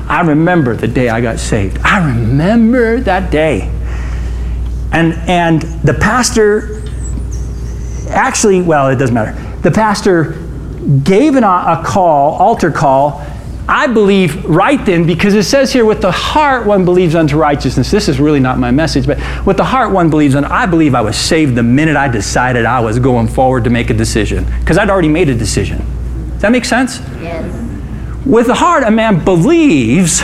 I 0.10 0.24
remember 0.28 0.76
the 0.76 0.89
day 0.89 1.08
I 1.08 1.22
got 1.22 1.39
saved. 1.39 1.78
I 1.86 2.06
remember 2.06 3.00
that 3.00 3.32
day. 3.32 3.72
And, 4.91 5.13
and 5.30 5.62
the 5.84 5.94
pastor, 5.94 6.84
actually, 8.10 8.62
well, 8.62 8.89
it 8.89 8.98
doesn't 8.98 9.15
matter. 9.15 9.39
The 9.62 9.72
pastor 9.72 10.32
gave 11.06 11.36
an, 11.38 11.46
a 11.46 11.82
call, 11.86 12.34
altar 12.34 12.72
call, 12.72 13.26
I 13.67 13.88
believe 13.88 14.45
right 14.45 14.84
then, 14.86 15.08
because 15.08 15.34
it 15.34 15.43
says 15.43 15.73
here, 15.73 15.86
with 15.86 16.01
the 16.01 16.12
heart 16.12 16.67
one 16.67 16.86
believes 16.86 17.15
unto 17.15 17.36
righteousness. 17.36 17.89
This 17.89 18.08
is 18.08 18.19
really 18.19 18.39
not 18.39 18.60
my 18.60 18.69
message, 18.69 19.08
but 19.08 19.17
with 19.45 19.58
the 19.58 19.63
heart 19.63 19.91
one 19.91 20.10
believes 20.10 20.36
unto. 20.36 20.49
I 20.49 20.67
believe 20.67 20.93
I 20.93 21.01
was 21.01 21.17
saved 21.17 21.56
the 21.56 21.63
minute 21.63 21.95
I 21.95 22.08
decided 22.08 22.65
I 22.65 22.80
was 22.80 22.99
going 22.99 23.28
forward 23.28 23.63
to 23.63 23.71
make 23.71 23.89
a 23.89 23.93
decision, 23.93 24.45
because 24.60 24.78
I'd 24.78 24.89
already 24.89 25.10
made 25.10 25.30
a 25.30 25.36
decision. 25.36 25.80
Does 26.34 26.41
that 26.41 26.51
make 26.51 26.65
sense? 26.65 26.99
Yes. 27.21 27.51
With 28.25 28.47
the 28.47 28.56
heart, 28.56 28.84
a 28.84 28.91
man 28.91 29.23
believes 29.25 30.21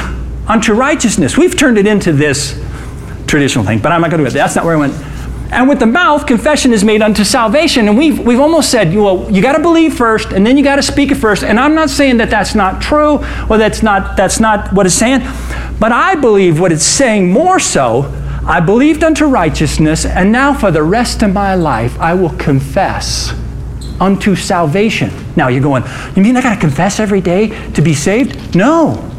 unto 0.47 0.73
righteousness. 0.73 1.38
We've 1.38 1.58
turned 1.58 1.77
it 1.77 1.88
into 1.88 2.13
this 2.13 2.63
traditional 3.25 3.65
thing, 3.65 3.80
but 3.80 3.91
I'm 3.91 4.01
not 4.01 4.12
going 4.12 4.23
to 4.23 4.30
do 4.30 4.36
it. 4.36 4.38
That's 4.38 4.56
not 4.56 4.65
where 4.65 4.75
I 4.75 4.80
went. 4.80 4.93
And 5.52 5.68
with 5.68 5.80
the 5.80 5.86
mouth, 5.86 6.26
confession 6.26 6.72
is 6.72 6.84
made 6.84 7.02
unto 7.02 7.26
salvation. 7.26 7.90
And 7.90 7.98
we've, 7.98 8.18
we've 8.20 8.40
almost 8.40 8.72
said, 8.72 8.96
well, 8.96 9.30
you 9.30 9.42
got 9.42 9.54
to 9.54 9.62
believe 9.62 9.94
first, 9.94 10.32
and 10.32 10.48
then 10.48 10.56
you 10.56 10.64
got 10.64 10.78
to 10.78 10.84
speak 10.84 11.12
it 11.12 11.16
first. 11.16 11.44
And 11.44 11.60
I'm 11.60 11.76
not 11.76 11.90
saying 11.90 12.18
that 12.18 12.30
that's 12.30 12.56
not 12.56 12.82
true, 12.82 13.16
or 13.50 13.58
that's 13.58 13.84
not, 13.84 14.16
that's 14.16 14.40
not 14.40 14.72
what 14.72 14.86
it's 14.86 14.96
saying. 14.96 15.20
But 15.78 15.92
I 15.92 16.16
believe 16.16 16.60
what 16.60 16.72
it's 16.72 16.86
saying 16.86 17.32
more 17.32 17.60
so, 17.60 18.18
I 18.48 18.60
believed 18.62 19.04
unto 19.04 19.26
righteousness, 19.26 20.06
and 20.06 20.32
now 20.32 20.54
for 20.54 20.72
the 20.72 20.84
rest 20.84 21.22
of 21.22 21.34
my 21.34 21.54
life 21.54 22.00
I 22.00 22.14
will 22.14 22.36
confess 22.38 23.34
unto 24.00 24.36
salvation. 24.36 25.12
Now 25.36 25.50
you're 25.50 25.62
going, 25.62 25.84
you 26.16 26.24
mean 26.24 26.38
I 26.38 26.42
got 26.42 26.56
to 26.56 26.60
confess 26.60 27.00
every 27.00 27.22
day 27.22 27.50
to 27.74 27.82
be 27.82 27.94
saved? 27.94 28.56
No, 28.56 29.12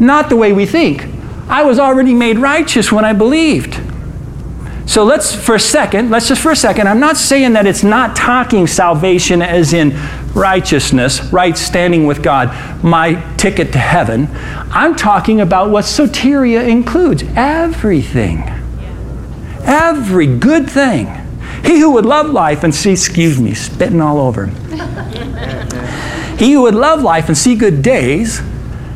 not 0.00 0.30
the 0.30 0.36
way 0.36 0.52
we 0.52 0.66
think. 0.66 1.06
I 1.48 1.64
was 1.64 1.78
already 1.78 2.14
made 2.14 2.38
righteous 2.38 2.90
when 2.90 3.04
I 3.04 3.12
believed. 3.12 3.80
So 4.86 5.04
let's, 5.04 5.34
for 5.34 5.54
a 5.54 5.60
second, 5.60 6.10
let's 6.10 6.28
just 6.28 6.42
for 6.42 6.50
a 6.50 6.56
second, 6.56 6.88
I'm 6.88 7.00
not 7.00 7.16
saying 7.16 7.52
that 7.52 7.66
it's 7.66 7.84
not 7.84 8.16
talking 8.16 8.66
salvation 8.66 9.40
as 9.42 9.72
in 9.72 9.92
righteousness, 10.34 11.32
right 11.32 11.56
standing 11.56 12.06
with 12.06 12.22
God, 12.22 12.48
my 12.82 13.22
ticket 13.36 13.72
to 13.72 13.78
heaven. 13.78 14.28
I'm 14.72 14.96
talking 14.96 15.40
about 15.40 15.70
what 15.70 15.84
soteria 15.84 16.66
includes 16.66 17.22
everything. 17.36 18.42
Every 19.62 20.26
good 20.26 20.68
thing. 20.68 21.06
He 21.64 21.78
who 21.78 21.90
would 21.92 22.06
love 22.06 22.30
life 22.30 22.64
and 22.64 22.74
see, 22.74 22.92
excuse 22.92 23.40
me, 23.40 23.54
spitting 23.54 24.00
all 24.00 24.18
over 24.18 24.46
him. 24.46 24.54
he 26.38 26.52
who 26.52 26.62
would 26.62 26.74
love 26.74 27.02
life 27.02 27.28
and 27.28 27.36
see 27.36 27.54
good 27.54 27.82
days, 27.82 28.40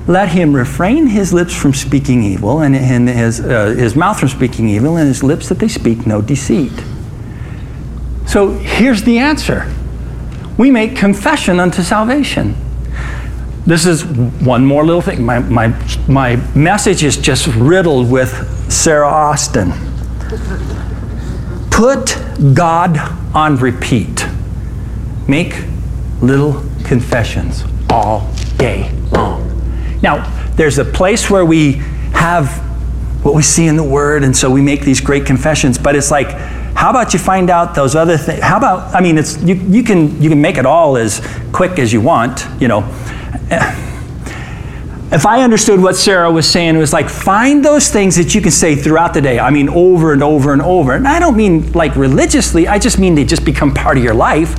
let 0.06 0.28
him 0.28 0.54
refrain 0.54 1.06
his 1.06 1.32
lips 1.32 1.54
from 1.54 1.72
speaking 1.72 2.22
evil 2.22 2.60
and, 2.60 2.76
and 2.76 3.08
his, 3.08 3.40
uh, 3.40 3.66
his 3.68 3.96
mouth 3.96 4.18
from 4.18 4.28
speaking 4.28 4.68
evil 4.68 4.96
and 4.96 5.08
his 5.08 5.22
lips 5.22 5.48
that 5.48 5.58
they 5.58 5.68
speak 5.68 6.06
no 6.06 6.20
deceit. 6.20 6.72
So 8.26 8.52
here's 8.52 9.02
the 9.04 9.18
answer 9.18 9.72
we 10.58 10.70
make 10.70 10.94
confession 10.96 11.58
unto 11.58 11.82
salvation. 11.82 12.54
this 13.66 13.86
is 13.86 14.04
one 14.04 14.64
more 14.64 14.84
little 14.84 15.00
thing. 15.00 15.24
My, 15.24 15.40
my, 15.40 15.68
my 16.06 16.36
message 16.54 17.02
is 17.02 17.16
just 17.16 17.46
riddled 17.56 18.10
with 18.10 18.30
Sarah 18.70 19.08
Austin. 19.08 19.72
Put 21.70 22.16
God 22.54 22.98
on 23.34 23.56
repeat. 23.56 24.26
Make 25.26 25.64
little 26.20 26.62
confessions 26.84 27.64
all 27.90 28.30
day. 28.58 28.92
Now, 30.04 30.22
there's 30.56 30.78
a 30.78 30.84
place 30.84 31.30
where 31.30 31.46
we 31.46 31.72
have 32.12 32.48
what 33.24 33.34
we 33.34 33.42
see 33.42 33.66
in 33.66 33.76
the 33.76 33.82
Word, 33.82 34.22
and 34.22 34.36
so 34.36 34.50
we 34.50 34.60
make 34.60 34.82
these 34.82 35.00
great 35.00 35.24
confessions, 35.24 35.78
but 35.78 35.96
it's 35.96 36.10
like, 36.10 36.30
how 36.76 36.90
about 36.90 37.14
you 37.14 37.18
find 37.18 37.48
out 37.48 37.74
those 37.74 37.94
other 37.94 38.18
things? 38.18 38.42
How 38.42 38.58
about, 38.58 38.94
I 38.94 39.00
mean, 39.00 39.16
it's, 39.16 39.42
you, 39.42 39.54
you, 39.54 39.82
can, 39.82 40.20
you 40.20 40.28
can 40.28 40.42
make 40.42 40.58
it 40.58 40.66
all 40.66 40.98
as 40.98 41.26
quick 41.52 41.78
as 41.78 41.90
you 41.90 42.02
want, 42.02 42.46
you 42.60 42.68
know. 42.68 42.80
If 45.10 45.24
I 45.24 45.42
understood 45.42 45.80
what 45.80 45.96
Sarah 45.96 46.30
was 46.30 46.46
saying, 46.46 46.74
it 46.74 46.78
was 46.78 46.92
like, 46.92 47.08
find 47.08 47.64
those 47.64 47.88
things 47.88 48.16
that 48.16 48.34
you 48.34 48.42
can 48.42 48.50
say 48.50 48.74
throughout 48.74 49.14
the 49.14 49.22
day. 49.22 49.38
I 49.38 49.48
mean, 49.50 49.70
over 49.70 50.12
and 50.12 50.22
over 50.22 50.52
and 50.52 50.60
over. 50.60 50.92
And 50.92 51.08
I 51.08 51.18
don't 51.18 51.36
mean 51.36 51.72
like 51.72 51.96
religiously, 51.96 52.68
I 52.68 52.78
just 52.78 52.98
mean 52.98 53.14
they 53.14 53.24
just 53.24 53.44
become 53.44 53.72
part 53.72 53.96
of 53.96 54.04
your 54.04 54.14
life. 54.14 54.58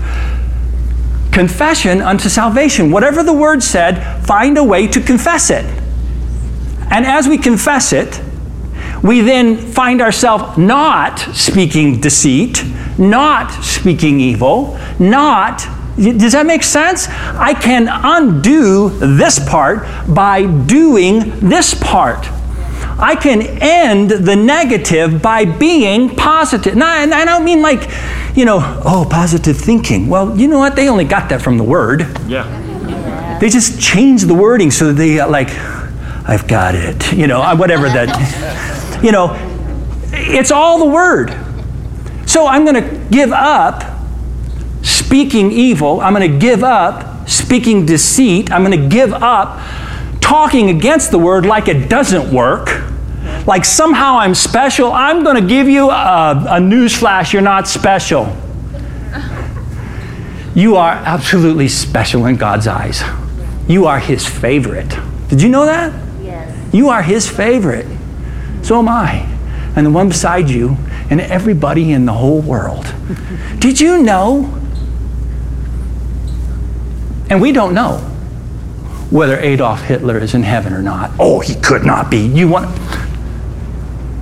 Confession 1.36 2.02
unto 2.02 2.30
salvation. 2.30 2.92
Whatever 2.92 3.22
the 3.22 3.34
word 3.34 3.62
said, 3.62 4.26
find 4.26 4.58
a 4.58 4.64
way 4.64 4.88
to 4.88 5.02
confess 5.02 5.50
it. 5.50 5.66
And 6.90 7.06
as 7.06 7.28
we 7.28 7.38
confess 7.38 7.92
it, 7.92 8.22
we 9.04 9.20
then 9.20 9.58
find 9.58 10.00
ourselves 10.00 10.58
not 10.58 11.20
speaking 11.34 12.00
deceit, 12.00 12.64
not 12.98 13.52
speaking 13.66 14.22
evil, 14.22 14.80
not. 14.98 15.58
Does 15.98 16.32
that 16.32 16.46
make 16.46 16.64
sense? 16.64 17.10
I 17.10 17.54
can 17.54 17.90
undo 17.90 18.88
this 19.18 19.38
part 19.38 19.86
by 20.08 20.46
doing 20.46 21.38
this 21.42 21.74
part. 21.74 22.30
I 22.98 23.16
can 23.16 23.42
end 23.42 24.12
the 24.12 24.36
negative 24.36 25.22
by 25.22 25.46
being 25.46 26.16
positive. 26.16 26.74
And 26.74 26.84
I, 26.84 27.04
and 27.04 27.14
I 27.14 27.26
don't 27.26 27.44
mean 27.44 27.62
like, 27.62 27.90
you 28.36 28.46
know, 28.46 28.60
oh, 28.86 29.08
positive 29.10 29.58
thinking. 29.58 30.08
Well, 30.08 30.38
you 30.38 30.48
know 30.48 30.60
what? 30.60 30.76
They 30.76 30.88
only 30.88 31.06
got 31.06 31.30
that 31.30 31.42
from 31.42 31.58
the 31.58 31.64
word. 31.64 32.02
Yeah. 32.28 33.38
They 33.40 33.50
just 33.50 33.82
changed 33.82 34.28
the 34.28 34.34
wording 34.34 34.72
so 34.72 34.88
that 34.88 34.94
they 34.94 35.20
uh, 35.20 35.30
like, 35.30 35.50
I've 36.28 36.48
got 36.48 36.74
it. 36.76 37.14
You 37.14 37.28
know, 37.28 37.42
whatever 37.56 37.88
that 37.88 39.04
you 39.04 39.12
know, 39.12 39.36
it's 40.12 40.52
all 40.52 40.80
the 40.80 40.92
word. 40.92 41.30
So 42.26 42.48
I'm 42.48 42.66
going 42.66 42.82
to 42.82 43.06
give 43.12 43.32
up 43.32 43.84
speaking 44.84 45.52
evil. 45.52 46.02
I'm 46.02 46.14
going 46.14 46.32
to 46.32 46.40
give 46.40 46.64
up 46.64 47.30
speaking 47.30 47.86
deceit. 47.86 48.52
I'm 48.52 48.64
going 48.64 48.80
to 48.82 48.88
give 48.88 49.14
up 49.14 49.60
talking 50.22 50.70
against 50.70 51.12
the 51.12 51.20
word 51.20 51.46
like 51.46 51.68
it 51.68 51.90
doesn't 51.90 52.34
work. 52.34 52.68
Like 53.46 53.64
somehow 53.64 54.18
I'm 54.18 54.34
special. 54.34 54.92
I'm 54.92 55.24
going 55.24 55.36
to 55.42 55.48
give 55.48 55.68
you 55.68 55.90
a, 55.90 56.46
a 56.50 56.60
news 56.60 56.96
flash. 56.96 57.34
You're 57.34 57.42
not 57.42 57.68
special. 57.68 58.36
You 60.56 60.78
are 60.78 60.94
absolutely 60.94 61.68
special 61.68 62.26
in 62.26 62.38
God's 62.38 62.66
eyes. 62.66 63.04
You 63.68 63.86
are 63.86 64.00
His 64.00 64.26
favorite. 64.26 64.98
Did 65.28 65.42
you 65.42 65.50
know 65.50 65.66
that? 65.66 65.94
Yes. 66.24 66.74
You 66.74 66.90
are 66.90 67.04
His 67.04 67.30
favorite. 67.30 67.86
So 68.64 68.80
am 68.80 68.88
I. 68.88 69.32
And 69.76 69.86
the 69.86 69.92
one 69.92 70.08
beside 70.08 70.50
you, 70.50 70.78
and 71.10 71.20
everybody 71.20 71.92
in 71.92 72.06
the 72.06 72.14
whole 72.14 72.42
world. 72.42 72.92
Did 73.60 73.80
you 73.80 74.02
know? 74.02 74.46
And 77.30 77.42
we 77.42 77.52
don't 77.52 77.74
know 77.74 77.98
whether 79.10 79.38
Adolf 79.38 79.82
Hitler 79.82 80.18
is 80.18 80.34
in 80.34 80.44
heaven 80.44 80.74
or 80.74 80.82
not. 80.82 81.12
Oh, 81.20 81.42
he 81.42 81.56
could 81.56 81.86
not 81.86 82.10
be. 82.10 82.26
You 82.26 82.48
want. 82.48 82.70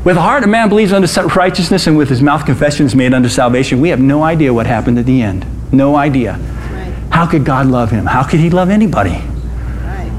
With 0.03 0.15
the 0.15 0.21
heart, 0.21 0.43
a 0.43 0.47
man 0.47 0.67
believes 0.67 0.91
unto 0.91 1.21
righteousness, 1.29 1.87
and 1.87 1.95
with 1.95 2.09
his 2.09 2.21
mouth, 2.21 2.45
confession 2.45 2.85
is 2.85 2.93
made 2.93 3.13
unto 3.13 3.29
salvation. 3.29 3.79
We 3.79 3.89
have 3.89 4.01
no 4.01 4.21
idea 4.21 4.53
what 4.53 4.67
happened 4.67 4.99
at 4.99 5.05
the 5.05 5.21
end. 5.21 5.45
No 5.71 5.95
idea. 5.95 6.33
Right. 6.33 6.93
How 7.09 7.25
could 7.25 7.45
God 7.45 7.67
love 7.67 7.89
him? 7.89 8.05
How 8.05 8.23
could 8.23 8.41
he 8.41 8.49
love 8.49 8.69
anybody? 8.69 9.11
Right. 9.11 10.11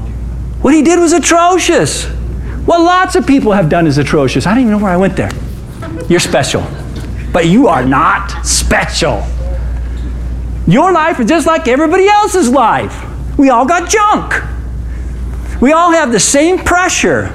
What 0.61 0.73
he 0.73 0.81
did 0.81 0.99
was 0.99 1.13
atrocious. 1.13 2.05
What 2.65 2.81
lots 2.81 3.15
of 3.15 3.27
people 3.27 3.51
have 3.51 3.69
done 3.69 3.85
is 3.85 3.99
atrocious. 3.99 4.47
I 4.47 4.55
don't 4.55 4.61
even 4.61 4.71
know 4.71 4.79
where 4.79 4.91
I 4.91 4.97
went 4.97 5.15
there. 5.15 5.31
You're 6.09 6.19
special. 6.19 6.65
But 7.31 7.45
you 7.45 7.67
are 7.67 7.85
not 7.85 8.43
special. 8.43 9.23
Your 10.65 10.91
life 10.91 11.19
is 11.19 11.27
just 11.27 11.45
like 11.45 11.67
everybody 11.67 12.07
else's 12.07 12.49
life. 12.49 13.05
We 13.37 13.51
all 13.51 13.67
got 13.67 13.87
junk. 13.87 14.33
We 15.61 15.73
all 15.73 15.91
have 15.91 16.11
the 16.11 16.19
same 16.19 16.57
pressure. 16.57 17.25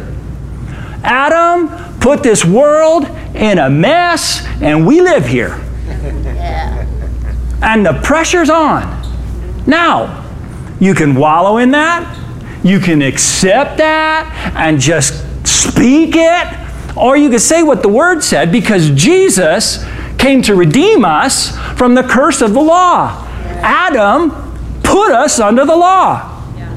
Adam 1.04 1.68
put 2.00 2.22
this 2.22 2.44
world 2.44 3.04
in 3.34 3.58
a 3.58 3.70
mess, 3.70 4.44
and 4.60 4.86
we 4.86 5.00
live 5.00 5.26
here. 5.26 5.60
Yeah. 5.86 6.86
And 7.62 7.84
the 7.84 8.00
pressure's 8.02 8.50
on. 8.50 8.82
Now, 9.66 10.26
you 10.80 10.94
can 10.94 11.14
wallow 11.14 11.58
in 11.58 11.70
that, 11.72 12.16
you 12.64 12.80
can 12.80 13.02
accept 13.02 13.78
that 13.78 14.52
and 14.56 14.80
just 14.80 15.46
speak 15.46 16.14
it, 16.16 16.96
or 16.96 17.16
you 17.16 17.30
can 17.30 17.38
say 17.38 17.62
what 17.62 17.82
the 17.82 17.88
Word 17.88 18.22
said 18.22 18.50
because 18.50 18.90
Jesus 18.90 19.84
came 20.18 20.42
to 20.42 20.54
redeem 20.54 21.04
us 21.04 21.56
from 21.78 21.94
the 21.94 22.02
curse 22.02 22.42
of 22.42 22.52
the 22.52 22.60
law. 22.60 23.26
Adam 23.62 24.30
put 24.82 25.12
us 25.12 25.38
under 25.38 25.64
the 25.64 25.76
law. 25.76 26.26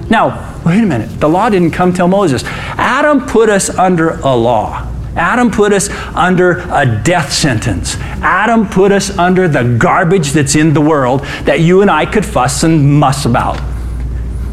Now, 0.09 0.61
wait 0.65 0.83
a 0.83 0.85
minute. 0.85 1.19
The 1.19 1.29
law 1.29 1.49
didn't 1.49 1.71
come 1.71 1.93
till 1.93 2.07
Moses. 2.07 2.43
Adam 2.45 3.25
put 3.25 3.49
us 3.49 3.69
under 3.69 4.19
a 4.19 4.35
law. 4.35 4.92
Adam 5.15 5.51
put 5.51 5.73
us 5.73 5.89
under 6.15 6.59
a 6.71 7.01
death 7.03 7.31
sentence. 7.31 7.95
Adam 8.21 8.67
put 8.67 8.91
us 8.91 9.15
under 9.17 9.47
the 9.47 9.77
garbage 9.77 10.31
that's 10.31 10.55
in 10.55 10.73
the 10.73 10.81
world 10.81 11.21
that 11.45 11.59
you 11.59 11.81
and 11.81 11.91
I 11.91 12.05
could 12.05 12.25
fuss 12.25 12.63
and 12.63 12.99
muss 12.99 13.25
about. 13.25 13.61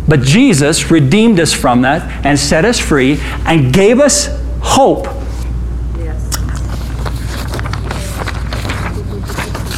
But 0.06 0.22
Jesus 0.22 0.90
redeemed 0.90 1.40
us 1.40 1.52
from 1.52 1.82
that 1.82 2.26
and 2.26 2.38
set 2.38 2.64
us 2.64 2.78
free 2.78 3.18
and 3.46 3.72
gave 3.72 4.00
us 4.00 4.28
hope. 4.60 5.04
Yes. 5.96 6.36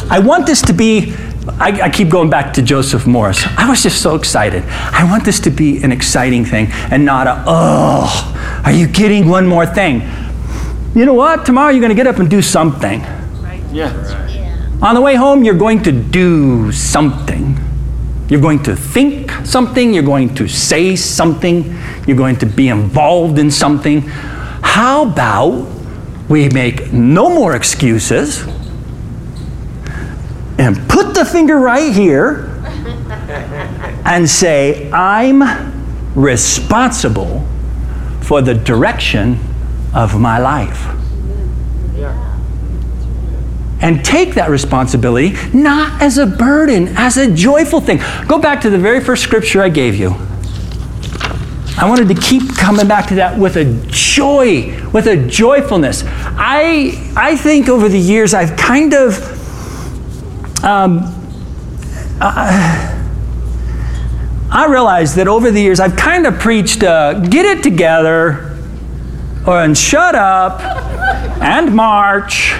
I 0.09 0.19
want 0.19 0.45
this 0.45 0.61
to 0.63 0.73
be, 0.73 1.13
I, 1.59 1.81
I, 1.83 1.89
keep 1.89 2.09
going 2.09 2.29
back 2.29 2.53
to 2.55 2.61
Joseph 2.61 3.05
Morris. 3.05 3.45
I 3.57 3.69
was 3.69 3.83
just 3.83 4.01
so 4.01 4.15
excited. 4.15 4.63
I 4.67 5.07
want 5.09 5.23
this 5.23 5.39
to 5.41 5.49
be 5.49 5.83
an 5.83 5.91
exciting 5.91 6.45
thing 6.45 6.67
and 6.91 7.05
not 7.05 7.27
a, 7.27 7.43
oh, 7.45 8.61
are 8.65 8.71
you 8.71 8.87
kidding? 8.87 9.29
One 9.29 9.45
more 9.45 9.65
thing. 9.65 10.01
You 10.95 11.05
know 11.05 11.15
what? 11.15 11.45
Tomorrow 11.45 11.71
you're 11.71 11.81
going 11.81 11.89
to 11.89 11.95
get 11.95 12.05
up 12.05 12.19
and 12.19 12.29
do 12.29 12.41
something. 12.41 13.01
Right. 13.41 13.63
Yeah. 13.71 13.91
Yeah. 14.29 14.77
On 14.83 14.93
the 14.93 15.01
way 15.01 15.15
home, 15.15 15.43
you're 15.43 15.57
going 15.57 15.81
to 15.83 15.91
do 15.91 16.71
something. 16.71 17.57
You're 18.29 18.41
going 18.41 18.61
to 18.63 18.75
think 18.75 19.31
something, 19.45 19.93
you're 19.93 20.03
going 20.03 20.33
to 20.35 20.47
say 20.47 20.95
something, 20.95 21.75
you're 22.07 22.17
going 22.17 22.37
to 22.37 22.45
be 22.45 22.67
involved 22.69 23.37
in 23.39 23.51
something. 23.51 24.01
How 24.01 25.03
about 25.03 25.67
we 26.29 26.49
make 26.49 26.93
no 26.93 27.29
more 27.29 27.55
excuses 27.55 28.45
and 30.57 30.77
put 30.89 31.13
the 31.13 31.25
finger 31.25 31.57
right 31.57 31.93
here 31.93 32.49
and 34.05 34.29
say, 34.29 34.89
I'm 34.91 35.43
responsible 36.15 37.45
for 38.21 38.41
the 38.41 38.53
direction 38.53 39.39
of 39.93 40.19
my 40.19 40.39
life 40.39 40.87
and 43.83 44.03
take 44.03 44.35
that 44.35 44.49
responsibility 44.49 45.35
not 45.53 46.01
as 46.01 46.17
a 46.17 46.25
burden, 46.25 46.87
as 46.95 47.17
a 47.17 47.29
joyful 47.29 47.81
thing. 47.81 47.99
Go 48.27 48.39
back 48.39 48.61
to 48.61 48.69
the 48.69 48.77
very 48.77 49.01
first 49.01 49.21
scripture 49.21 49.61
I 49.61 49.67
gave 49.67 49.95
you. 49.95 50.15
I 51.75 51.89
wanted 51.89 52.07
to 52.07 52.15
keep 52.15 52.55
coming 52.55 52.87
back 52.87 53.07
to 53.07 53.15
that 53.15 53.37
with 53.37 53.57
a 53.57 53.65
joy, 53.87 54.89
with 54.91 55.07
a 55.07 55.17
joyfulness. 55.27 56.03
I, 56.05 57.13
I 57.17 57.35
think 57.35 57.67
over 57.67 57.89
the 57.89 57.99
years 57.99 58.33
I've 58.33 58.55
kind 58.55 58.93
of, 58.93 59.17
um, 60.63 60.99
uh, 62.21 62.99
I 64.49 64.67
realized 64.69 65.17
that 65.17 65.27
over 65.27 65.51
the 65.51 65.59
years 65.59 65.81
I've 65.81 65.97
kind 65.97 66.25
of 66.25 66.39
preached, 66.39 66.83
uh, 66.83 67.19
get 67.19 67.45
it 67.45 67.63
together, 67.63 68.52
or 69.45 69.61
and 69.61 69.77
shut 69.77 70.15
up, 70.15 70.61
and 71.41 71.75
march, 71.75 72.53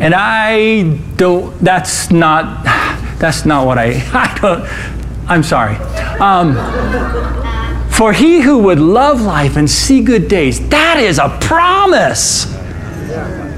and 0.00 0.14
I 0.14 0.96
don't, 1.16 1.58
that's 1.60 2.10
not, 2.10 2.64
that's 3.18 3.44
not 3.44 3.66
what 3.66 3.78
I, 3.78 3.92
I 4.12 4.38
don't, 4.38 5.30
I'm 5.30 5.42
sorry. 5.42 5.76
Um, 6.20 6.54
for 7.90 8.12
he 8.12 8.40
who 8.40 8.58
would 8.58 8.78
love 8.78 9.22
life 9.22 9.56
and 9.56 9.68
see 9.68 10.02
good 10.02 10.28
days, 10.28 10.68
that 10.68 11.00
is 11.00 11.18
a 11.18 11.36
promise. 11.40 12.44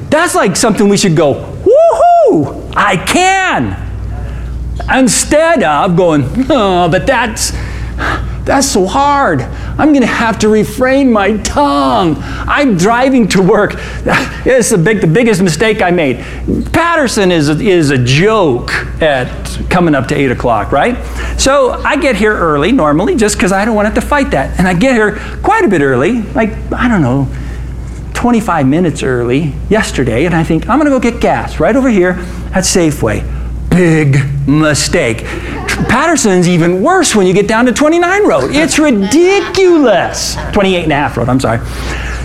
That's 0.09 0.35
like 0.35 0.57
something 0.57 0.89
we 0.89 0.97
should 0.97 1.17
go, 1.17 1.35
woohoo, 1.65 2.73
I 2.75 2.97
can. 2.97 3.89
Instead 4.93 5.63
of 5.63 5.97
going, 5.97 6.25
oh, 6.51 6.89
but 6.91 7.07
that's, 7.07 7.53
that's 8.45 8.69
so 8.69 8.87
hard. 8.87 9.41
I'm 9.79 9.89
going 9.89 10.03
to 10.03 10.07
have 10.07 10.39
to 10.41 10.49
refrain 10.49 11.13
my 11.13 11.37
tongue. 11.39 12.17
I'm 12.21 12.77
driving 12.77 13.29
to 13.29 13.43
work. 13.43 13.75
It's 14.43 14.71
the, 14.71 14.79
big, 14.79 15.03
the 15.03 15.07
biggest 15.07 15.43
mistake 15.43 15.83
I 15.83 15.91
made. 15.91 16.25
Patterson 16.73 17.31
is 17.31 17.51
a, 17.51 17.61
is 17.61 17.91
a 17.91 17.99
joke 18.03 18.73
at 19.03 19.29
coming 19.69 19.95
up 19.95 20.09
to 20.09 20.15
8 20.15 20.31
o'clock, 20.31 20.73
right? 20.73 20.97
So 21.39 21.73
I 21.73 21.97
get 21.97 22.17
here 22.17 22.35
early 22.35 22.73
normally 22.73 23.17
just 23.17 23.37
because 23.37 23.53
I 23.53 23.67
don't 23.67 23.75
want 23.75 23.85
to 23.85 23.91
have 23.91 24.03
to 24.03 24.09
fight 24.09 24.31
that. 24.31 24.59
And 24.59 24.67
I 24.67 24.73
get 24.73 24.95
here 24.95 25.17
quite 25.43 25.67
a 25.67 25.69
bit 25.69 25.83
early, 25.83 26.23
like, 26.23 26.51
I 26.73 26.89
don't 26.89 27.03
know, 27.03 27.29
25 28.15 28.67
minutes 28.67 29.03
early 29.03 29.53
yesterday, 29.69 30.25
and 30.25 30.35
I 30.35 30.43
think, 30.43 30.69
I'm 30.69 30.79
going 30.79 30.91
to 30.91 30.99
go 30.99 31.01
get 31.01 31.21
gas 31.21 31.61
right 31.61 31.77
over 31.77 31.91
here 31.91 32.13
at 32.53 32.65
Safeway. 32.65 33.40
Big 33.71 34.19
mistake. 34.47 35.25
Patterson's 35.89 36.49
even 36.49 36.83
worse 36.83 37.15
when 37.15 37.27
you 37.27 37.33
get 37.33 37.49
down 37.49 37.67
to 37.67 37.73
29 37.73 38.27
Road. 38.27 38.51
It's 38.55 38.79
ridiculous. 38.91 40.37
28 40.53 40.83
and 40.85 40.93
a 40.93 40.95
half 40.95 41.17
Road, 41.17 41.29
I'm 41.29 41.41
sorry. 41.41 41.65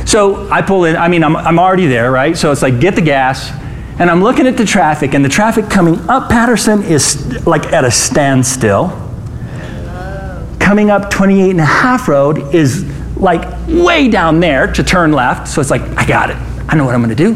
So 0.06 0.50
I 0.52 0.62
pull 0.62 0.86
in, 0.86 0.96
I 0.96 1.08
mean, 1.08 1.24
I'm, 1.24 1.36
I'm 1.36 1.58
already 1.58 1.88
there, 1.88 2.12
right? 2.12 2.38
So 2.38 2.52
it's 2.52 2.62
like, 2.62 2.80
get 2.80 2.96
the 2.96 3.02
gas. 3.02 3.52
And 3.98 4.10
I'm 4.10 4.22
looking 4.22 4.46
at 4.46 4.58
the 4.58 4.66
traffic, 4.66 5.14
and 5.14 5.24
the 5.24 5.30
traffic 5.30 5.70
coming 5.70 5.98
up 6.10 6.30
Patterson 6.30 6.84
is 6.84 7.48
like 7.48 7.72
at 7.72 7.86
a 7.86 7.92
standstill. 7.92 8.90
Coming 10.60 10.90
up 10.90 11.10
28 11.10 11.52
and 11.52 11.62
a 11.62 11.66
half 11.66 12.08
Road 12.08 12.54
is 12.54 12.84
like 13.16 13.48
way 13.68 14.10
down 14.10 14.40
there 14.40 14.72
to 14.74 14.84
turn 14.84 15.14
left. 15.14 15.48
So 15.48 15.62
it's 15.62 15.72
like, 15.72 15.82
I 15.98 16.06
got 16.06 16.30
it. 16.30 16.38
I 16.68 16.76
know 16.76 16.86
what 16.86 16.94
I'm 16.94 17.04
going 17.04 17.16
to 17.16 17.24
do. 17.24 17.36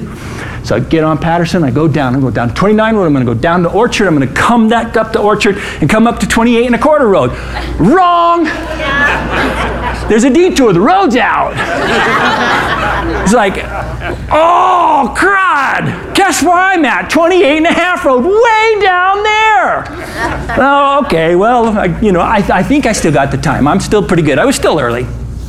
So 0.63 0.75
I 0.75 0.79
get 0.79 1.03
on 1.03 1.17
Patterson, 1.17 1.63
I 1.63 1.71
go 1.71 1.87
down, 1.87 2.15
I 2.15 2.19
go 2.19 2.31
down 2.31 2.53
29 2.53 2.95
Road, 2.95 3.05
I'm 3.05 3.13
going 3.13 3.25
to 3.25 3.33
go 3.33 3.39
down 3.39 3.63
to 3.63 3.71
Orchard, 3.71 4.07
I'm 4.07 4.15
going 4.15 4.27
to 4.27 4.33
come 4.33 4.69
back 4.69 4.97
up 4.97 5.13
to 5.13 5.19
Orchard 5.21 5.57
and 5.81 5.89
come 5.89 6.07
up 6.07 6.19
to 6.19 6.27
28 6.27 6.65
and 6.65 6.75
a 6.75 6.79
quarter 6.79 7.07
Road. 7.07 7.31
Wrong! 7.79 8.43
There's 10.09 10.23
a 10.23 10.29
detour, 10.29 10.73
the 10.73 10.81
road's 10.81 11.15
out. 11.15 11.53
It's 13.23 13.33
like, 13.33 13.57
oh, 14.31 15.13
crud! 15.15 16.15
Guess 16.15 16.41
where 16.41 16.53
I'm 16.53 16.83
at? 16.85 17.09
28 17.09 17.57
and 17.57 17.65
a 17.67 17.71
half 17.71 18.05
Road, 18.05 18.23
way 18.23 18.81
down 18.81 19.23
there! 19.23 19.85
Oh, 20.57 21.03
okay, 21.05 21.35
well, 21.35 21.77
I, 21.77 21.99
you 21.99 22.11
know, 22.11 22.21
I, 22.21 22.37
I 22.37 22.63
think 22.63 22.85
I 22.85 22.91
still 22.91 23.11
got 23.11 23.31
the 23.31 23.37
time. 23.37 23.67
I'm 23.67 23.79
still 23.79 24.05
pretty 24.05 24.23
good. 24.23 24.39
I 24.39 24.45
was 24.45 24.55
still 24.55 24.79
early. 24.79 25.03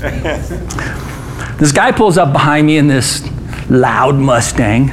this 1.58 1.72
guy 1.72 1.92
pulls 1.92 2.18
up 2.18 2.32
behind 2.32 2.66
me 2.66 2.76
in 2.76 2.86
this 2.86 3.26
loud 3.70 4.16
Mustang. 4.16 4.90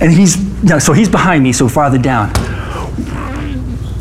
And 0.00 0.12
he's, 0.12 0.36
so 0.84 0.92
he's 0.92 1.08
behind 1.08 1.42
me, 1.42 1.52
so 1.52 1.68
farther 1.68 1.98
down. 1.98 2.32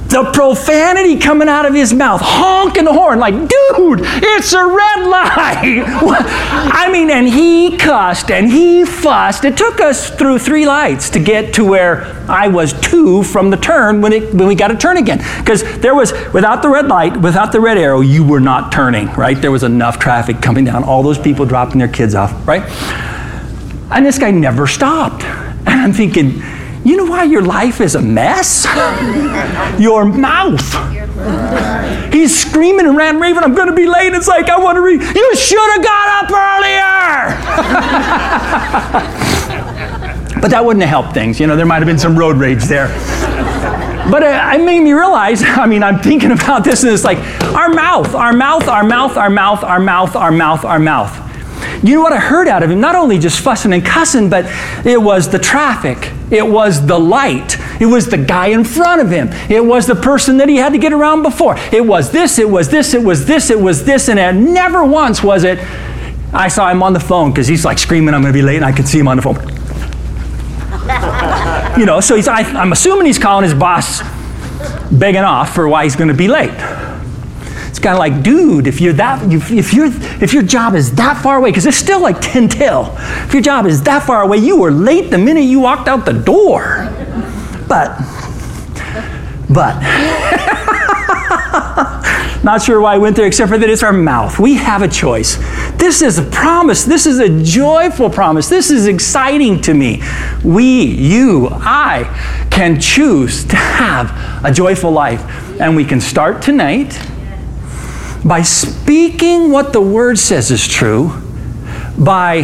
The 0.09 0.31
profanity 0.33 1.19
coming 1.19 1.49
out 1.49 1.65
of 1.65 1.73
his 1.73 1.93
mouth, 1.93 2.21
honking 2.23 2.85
the 2.85 2.93
horn, 2.93 3.19
like, 3.19 3.33
dude, 3.33 3.99
it's 4.03 4.53
a 4.53 4.65
red 4.65 5.05
light. 5.05 5.83
I 5.85 6.89
mean, 6.91 7.09
and 7.11 7.27
he 7.27 7.77
cussed 7.77 8.31
and 8.31 8.49
he 8.49 8.85
fussed. 8.85 9.43
It 9.43 9.57
took 9.57 9.81
us 9.81 10.09
through 10.09 10.39
three 10.39 10.65
lights 10.65 11.09
to 11.09 11.19
get 11.19 11.55
to 11.55 11.65
where 11.65 12.05
I 12.29 12.47
was 12.47 12.71
two 12.79 13.21
from 13.23 13.49
the 13.49 13.57
turn 13.57 13.99
when, 13.99 14.13
it, 14.13 14.33
when 14.33 14.47
we 14.47 14.55
got 14.55 14.69
to 14.69 14.77
turn 14.77 14.95
again. 14.95 15.17
Because 15.39 15.61
there 15.79 15.93
was, 15.93 16.13
without 16.31 16.61
the 16.61 16.69
red 16.69 16.87
light, 16.87 17.17
without 17.17 17.51
the 17.51 17.59
red 17.59 17.77
arrow, 17.77 17.99
you 17.99 18.25
were 18.25 18.39
not 18.39 18.71
turning, 18.71 19.07
right? 19.07 19.39
There 19.39 19.51
was 19.51 19.63
enough 19.63 19.99
traffic 19.99 20.41
coming 20.41 20.63
down, 20.63 20.85
all 20.85 21.03
those 21.03 21.19
people 21.19 21.45
dropping 21.45 21.79
their 21.79 21.89
kids 21.89 22.15
off, 22.15 22.47
right? 22.47 22.63
And 23.89 24.05
this 24.05 24.19
guy 24.19 24.31
never 24.31 24.67
stopped. 24.67 25.23
And 25.23 25.69
I'm 25.81 25.93
thinking, 25.93 26.41
you 26.83 26.97
know 26.97 27.05
why 27.05 27.23
your 27.23 27.41
life 27.41 27.81
is 27.81 27.95
a 27.95 28.01
mess? 28.01 28.65
your 29.79 30.05
mouth. 30.05 30.63
He's 32.13 32.37
screaming 32.39 32.85
and 32.85 32.95
ran 32.95 33.19
raving, 33.19 33.43
I'm 33.43 33.55
going 33.55 33.67
to 33.67 33.75
be 33.75 33.87
late. 33.87 34.13
It's 34.13 34.27
like, 34.27 34.49
I 34.49 34.57
want 34.57 34.75
to 34.77 34.81
read. 34.81 35.01
You 35.01 35.35
should 35.35 35.71
have 35.71 35.83
got 35.83 36.23
up 36.23 36.31
earlier. 36.31 36.81
but 40.41 40.51
that 40.51 40.63
wouldn't 40.63 40.83
have 40.83 40.89
helped 40.89 41.13
things. 41.13 41.39
You 41.39 41.47
know, 41.47 41.55
there 41.55 41.65
might 41.65 41.79
have 41.79 41.87
been 41.87 41.99
some 41.99 42.17
road 42.17 42.37
rage 42.37 42.63
there. 42.63 42.87
But 44.09 44.23
uh, 44.23 44.51
it 44.53 44.63
made 44.63 44.79
me 44.79 44.93
realize, 44.93 45.43
I 45.45 45.65
mean, 45.65 45.83
I'm 45.83 45.99
thinking 45.99 46.31
about 46.31 46.63
this 46.63 46.83
and 46.83 46.93
it's 46.93 47.03
like, 47.03 47.17
our 47.53 47.69
mouth, 47.69 48.15
our 48.15 48.31
mouth, 48.33 48.67
our 48.67 48.83
mouth, 48.83 49.17
our 49.17 49.29
mouth, 49.29 49.63
our 49.63 49.79
mouth, 49.79 50.15
our 50.15 50.31
mouth, 50.31 50.63
our 50.63 50.79
mouth. 50.79 51.26
You 51.83 51.95
know 51.95 52.01
what 52.01 52.13
I 52.13 52.19
heard 52.19 52.47
out 52.47 52.63
of 52.63 52.71
him? 52.71 52.79
Not 52.79 52.95
only 52.95 53.19
just 53.19 53.41
fussing 53.41 53.73
and 53.73 53.85
cussing, 53.85 54.29
but 54.29 54.45
it 54.85 55.01
was 55.01 55.29
the 55.29 55.39
traffic. 55.39 56.11
It 56.31 56.45
was 56.45 56.85
the 56.85 56.99
light. 56.99 57.57
It 57.79 57.85
was 57.85 58.07
the 58.07 58.17
guy 58.17 58.47
in 58.47 58.63
front 58.63 59.01
of 59.01 59.09
him. 59.09 59.29
It 59.49 59.63
was 59.63 59.85
the 59.85 59.95
person 59.95 60.37
that 60.37 60.49
he 60.49 60.57
had 60.57 60.73
to 60.73 60.79
get 60.79 60.93
around 60.93 61.23
before. 61.23 61.55
It 61.71 61.85
was 61.85 62.11
this, 62.11 62.39
it 62.39 62.49
was 62.49 62.69
this, 62.69 62.93
it 62.93 63.03
was 63.03 63.25
this, 63.25 63.49
it 63.49 63.59
was 63.59 63.85
this, 63.85 64.09
and 64.09 64.53
never 64.53 64.83
once 64.83 65.23
was 65.23 65.43
it. 65.43 65.59
I 66.33 66.47
saw 66.49 66.69
him 66.69 66.83
on 66.83 66.93
the 66.93 66.99
phone 66.99 67.31
because 67.31 67.47
he's 67.47 67.63
like 67.63 67.77
screaming, 67.77 68.13
I'm 68.13 68.21
going 68.21 68.33
to 68.33 68.37
be 68.37 68.43
late, 68.43 68.57
and 68.57 68.65
I 68.65 68.71
could 68.71 68.87
see 68.87 68.99
him 68.99 69.07
on 69.07 69.17
the 69.17 69.23
phone. 69.23 69.35
you 71.79 71.85
know, 71.85 71.99
so 71.99 72.15
he's, 72.15 72.27
I, 72.27 72.41
I'm 72.41 72.71
assuming 72.71 73.05
he's 73.05 73.19
calling 73.19 73.43
his 73.43 73.53
boss 73.53 74.01
begging 74.91 75.21
off 75.21 75.53
for 75.53 75.67
why 75.67 75.83
he's 75.83 75.95
going 75.95 76.09
to 76.09 76.13
be 76.13 76.27
late. 76.27 76.49
It's 77.77 77.83
kind 77.83 77.93
of 77.93 77.99
like, 77.99 78.23
dude, 78.23 78.65
if 78.65 78.81
you're 78.81 78.93
that, 78.93 79.31
if 79.31 79.71
you 79.71 79.91
if 80.19 80.33
your 80.33 80.41
job 80.41 80.73
is 80.73 80.95
that 80.95 81.21
far 81.21 81.37
away, 81.37 81.51
because 81.51 81.67
it's 81.67 81.77
still 81.77 82.01
like 82.01 82.19
10 82.19 82.49
till. 82.49 82.91
If 82.97 83.33
your 83.33 83.43
job 83.43 83.67
is 83.67 83.83
that 83.83 84.01
far 84.01 84.23
away, 84.23 84.37
you 84.37 84.59
were 84.59 84.71
late 84.71 85.11
the 85.11 85.19
minute 85.19 85.41
you 85.41 85.59
walked 85.59 85.87
out 85.87 86.03
the 86.03 86.13
door. 86.13 86.89
But, 87.67 87.99
but, 89.47 89.79
not 92.43 92.63
sure 92.63 92.81
why 92.81 92.95
I 92.95 92.97
went 92.97 93.15
there, 93.15 93.27
except 93.27 93.51
for 93.51 93.59
that 93.59 93.69
it's 93.69 93.83
our 93.83 93.93
mouth. 93.93 94.39
We 94.39 94.55
have 94.55 94.81
a 94.81 94.87
choice. 94.87 95.37
This 95.75 96.01
is 96.01 96.17
a 96.17 96.23
promise. 96.23 96.83
This 96.83 97.05
is 97.05 97.19
a 97.19 97.43
joyful 97.43 98.09
promise. 98.09 98.49
This 98.49 98.71
is 98.71 98.87
exciting 98.87 99.61
to 99.61 99.75
me. 99.75 100.01
We, 100.43 100.83
you, 100.83 101.49
I 101.51 102.05
can 102.49 102.79
choose 102.79 103.45
to 103.45 103.55
have 103.55 104.43
a 104.43 104.51
joyful 104.51 104.89
life. 104.89 105.21
And 105.61 105.75
we 105.75 105.85
can 105.85 106.01
start 106.01 106.41
tonight 106.41 106.99
by 108.25 108.41
speaking 108.41 109.51
what 109.51 109.73
the 109.73 109.81
Word 109.81 110.19
says 110.19 110.51
is 110.51 110.67
true, 110.67 111.21
by, 111.97 112.43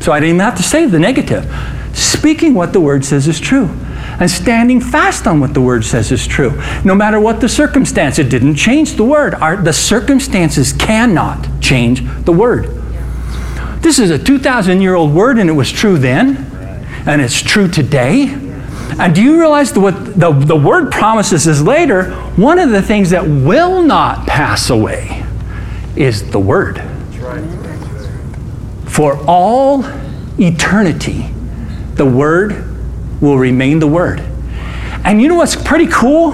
so 0.00 0.12
I 0.12 0.20
didn't 0.20 0.36
even 0.36 0.40
have 0.40 0.56
to 0.56 0.62
say 0.62 0.86
the 0.86 0.98
negative, 0.98 1.50
speaking 1.94 2.54
what 2.54 2.72
the 2.72 2.80
Word 2.80 3.04
says 3.04 3.28
is 3.28 3.40
true 3.40 3.68
and 4.18 4.30
standing 4.30 4.80
fast 4.80 5.26
on 5.26 5.40
what 5.40 5.54
the 5.54 5.60
Word 5.60 5.84
says 5.84 6.10
is 6.10 6.26
true. 6.26 6.60
No 6.84 6.94
matter 6.94 7.20
what 7.20 7.40
the 7.40 7.48
circumstance, 7.48 8.18
it 8.18 8.30
didn't 8.30 8.54
change 8.56 8.94
the 8.94 9.04
Word. 9.04 9.34
Our, 9.34 9.56
the 9.56 9.72
circumstances 9.72 10.72
cannot 10.72 11.60
change 11.60 12.02
the 12.24 12.32
Word. 12.32 12.66
This 13.82 13.98
is 13.98 14.10
a 14.10 14.18
2,000 14.18 14.80
year 14.80 14.94
old 14.94 15.12
Word, 15.12 15.38
and 15.38 15.50
it 15.50 15.54
was 15.54 15.70
true 15.70 15.98
then, 15.98 16.36
and 17.06 17.20
it's 17.20 17.40
true 17.40 17.68
today. 17.68 18.45
And 18.98 19.14
do 19.14 19.22
you 19.22 19.38
realize 19.38 19.76
what 19.76 20.18
the, 20.18 20.32
the 20.32 20.56
word 20.56 20.90
promises 20.90 21.46
is 21.46 21.62
later? 21.62 22.12
One 22.36 22.58
of 22.58 22.70
the 22.70 22.82
things 22.82 23.10
that 23.10 23.26
will 23.26 23.82
not 23.82 24.26
pass 24.26 24.70
away 24.70 25.24
is 25.96 26.30
the 26.30 26.38
word. 26.38 26.82
For 28.86 29.18
all 29.26 29.84
eternity, 30.38 31.28
the 31.94 32.06
word 32.06 32.64
will 33.20 33.38
remain 33.38 33.78
the 33.78 33.86
word. 33.86 34.20
And 35.04 35.20
you 35.20 35.28
know 35.28 35.34
what's 35.34 35.56
pretty 35.56 35.86
cool? 35.86 36.32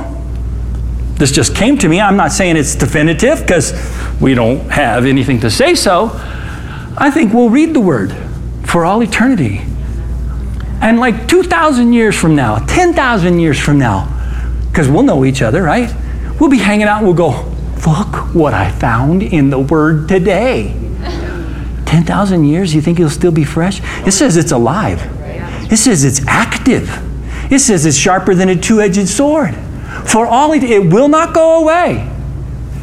This 1.14 1.32
just 1.32 1.54
came 1.54 1.78
to 1.78 1.88
me. 1.88 2.00
I'm 2.00 2.16
not 2.16 2.32
saying 2.32 2.56
it's 2.56 2.74
definitive 2.74 3.40
because 3.40 3.72
we 4.20 4.34
don't 4.34 4.70
have 4.70 5.04
anything 5.04 5.40
to 5.40 5.50
say 5.50 5.74
so. 5.74 6.10
I 6.96 7.10
think 7.12 7.32
we'll 7.32 7.50
read 7.50 7.74
the 7.74 7.80
word 7.80 8.14
for 8.64 8.84
all 8.84 9.02
eternity. 9.02 9.62
And 10.82 10.98
like 10.98 11.28
2,000 11.28 11.92
years 11.92 12.18
from 12.18 12.34
now, 12.34 12.58
10,000 12.66 13.38
years 13.38 13.58
from 13.58 13.78
now, 13.78 14.08
because 14.68 14.88
we'll 14.88 15.04
know 15.04 15.24
each 15.24 15.40
other, 15.40 15.62
right? 15.62 15.94
We'll 16.40 16.50
be 16.50 16.58
hanging 16.58 16.88
out 16.88 16.98
and 16.98 17.06
we'll 17.06 17.14
go, 17.14 17.44
look 17.86 18.34
what 18.34 18.52
I 18.52 18.70
found 18.72 19.22
in 19.22 19.48
the 19.48 19.60
Word 19.60 20.08
today. 20.08 20.76
10,000 21.86 22.44
years, 22.44 22.74
you 22.74 22.80
think 22.80 22.98
it'll 22.98 23.10
still 23.10 23.30
be 23.30 23.44
fresh? 23.44 23.80
It 24.06 24.12
says 24.12 24.36
it's 24.36 24.50
alive. 24.50 25.00
It 25.70 25.76
says 25.76 26.04
it's 26.04 26.26
active. 26.26 26.90
It 27.52 27.60
says 27.60 27.86
it's 27.86 27.96
sharper 27.96 28.34
than 28.34 28.48
a 28.48 28.56
two 28.56 28.80
edged 28.80 29.08
sword. 29.08 29.54
For 30.06 30.26
all 30.26 30.52
it, 30.52 30.64
it 30.64 30.92
will 30.92 31.08
not 31.08 31.32
go 31.32 31.62
away. 31.62 32.10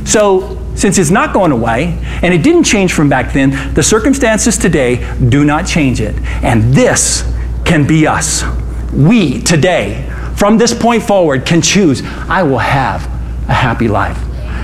So, 0.06 0.58
since 0.76 0.98
it's 0.98 1.10
not 1.10 1.34
going 1.34 1.52
away, 1.52 2.00
and 2.24 2.34
it 2.34 2.44
didn't 2.44 2.64
change 2.64 2.94
from 2.94 3.10
back 3.10 3.34
then, 3.34 3.74
the 3.74 3.84
circumstances 3.84 4.58
today 4.58 5.18
do 5.28 5.44
not 5.44 5.68
change 5.68 6.00
it. 6.00 6.16
And 6.42 6.74
this 6.74 7.24
can 7.70 7.86
be 7.86 8.08
us. 8.08 8.44
We 8.92 9.42
today, 9.42 10.12
from 10.36 10.58
this 10.58 10.74
point 10.74 11.04
forward, 11.04 11.46
can 11.46 11.62
choose 11.62 12.02
I 12.28 12.42
will 12.42 12.58
have 12.58 13.06
a 13.48 13.54
happy 13.54 13.88
life. 13.88 14.18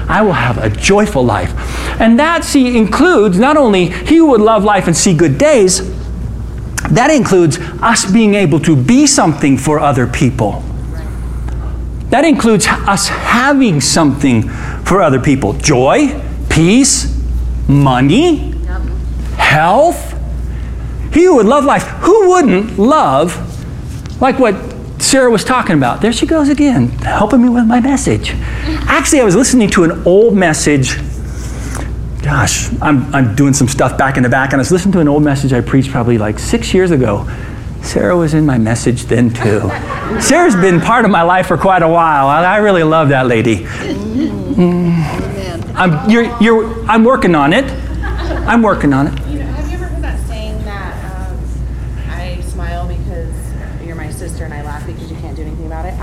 I 0.09 0.23
will 0.23 0.33
have 0.33 0.57
a 0.57 0.71
joyful 0.71 1.23
life. 1.23 1.53
And 2.01 2.19
that, 2.19 2.43
see, 2.43 2.75
includes 2.75 3.37
not 3.37 3.57
only 3.57 3.89
he 3.89 4.17
who 4.17 4.27
would 4.27 4.41
love 4.41 4.63
life 4.63 4.87
and 4.87 4.97
see 4.97 5.15
good 5.15 5.37
days, 5.37 5.87
that 6.89 7.11
includes 7.11 7.59
us 7.59 8.11
being 8.11 8.33
able 8.33 8.59
to 8.61 8.75
be 8.75 9.05
something 9.05 9.55
for 9.55 9.79
other 9.79 10.07
people. 10.07 10.63
That 12.09 12.25
includes 12.25 12.65
us 12.67 13.07
having 13.07 13.81
something 13.81 14.49
for 14.83 15.01
other 15.01 15.19
people 15.19 15.53
joy, 15.53 16.19
peace, 16.49 17.19
money, 17.67 18.51
health. 19.37 20.14
He 21.15 21.23
who 21.23 21.37
would 21.37 21.47
love 21.47 21.65
life, 21.65 21.81
who 21.81 22.29
wouldn't 22.29 22.77
love, 22.77 23.35
like 24.21 24.37
what 24.37 24.53
Sarah 25.01 25.31
was 25.31 25.43
talking 25.43 25.75
about? 25.75 26.01
There 26.01 26.11
she 26.11 26.25
goes 26.25 26.49
again, 26.49 26.89
helping 26.89 27.41
me 27.41 27.49
with 27.49 27.65
my 27.65 27.79
message. 27.79 28.31
Actually, 28.87 29.21
I 29.21 29.23
was 29.23 29.35
listening 29.35 29.69
to 29.71 29.83
an 29.83 30.03
old 30.05 30.35
message. 30.35 30.97
Gosh, 32.21 32.69
I'm, 32.81 33.13
I'm 33.13 33.35
doing 33.35 33.53
some 33.53 33.67
stuff 33.67 33.97
back 33.97 34.17
in 34.17 34.23
the 34.23 34.29
back, 34.29 34.51
and 34.51 34.59
I 34.59 34.61
was 34.61 34.71
listening 34.71 34.93
to 34.93 34.99
an 34.99 35.07
old 35.07 35.23
message 35.23 35.53
I 35.53 35.61
preached 35.61 35.91
probably 35.91 36.17
like 36.17 36.39
six 36.39 36.73
years 36.73 36.91
ago. 36.91 37.29
Sarah 37.81 38.17
was 38.17 38.33
in 38.33 38.45
my 38.45 38.57
message 38.57 39.03
then 39.03 39.29
too. 39.29 39.69
Sarah's 40.19 40.55
been 40.55 40.81
part 40.81 41.05
of 41.05 41.11
my 41.11 41.21
life 41.21 41.47
for 41.47 41.57
quite 41.57 41.83
a 41.83 41.87
while. 41.87 42.27
I, 42.27 42.43
I 42.43 42.57
really 42.57 42.83
love 42.83 43.09
that 43.09 43.27
lady. 43.27 43.57
Mm. 43.57 45.75
I'm, 45.75 46.09
you're, 46.09 46.35
you're, 46.41 46.89
I'm 46.89 47.03
working 47.03 47.35
on 47.35 47.53
it. 47.53 47.69
I'm 48.47 48.63
working 48.63 48.91
on 48.91 49.07
it. 49.07 49.27
You 49.27 49.39
know, 49.39 49.45
have 49.45 49.69
you 49.69 49.75
ever 49.75 49.85
heard 49.85 50.03
that 50.03 50.27
saying 50.27 50.63
that 50.65 51.29
um, 51.29 51.37
I 52.09 52.41
smile 52.41 52.87
because 52.87 53.33
you're 53.85 53.95
my 53.95 54.09
sister 54.09 54.45
and 54.45 54.53
I 54.53 54.63
laugh 54.63 54.85
because 54.87 55.11
you 55.11 55.17
can't 55.17 55.35
do 55.35 55.45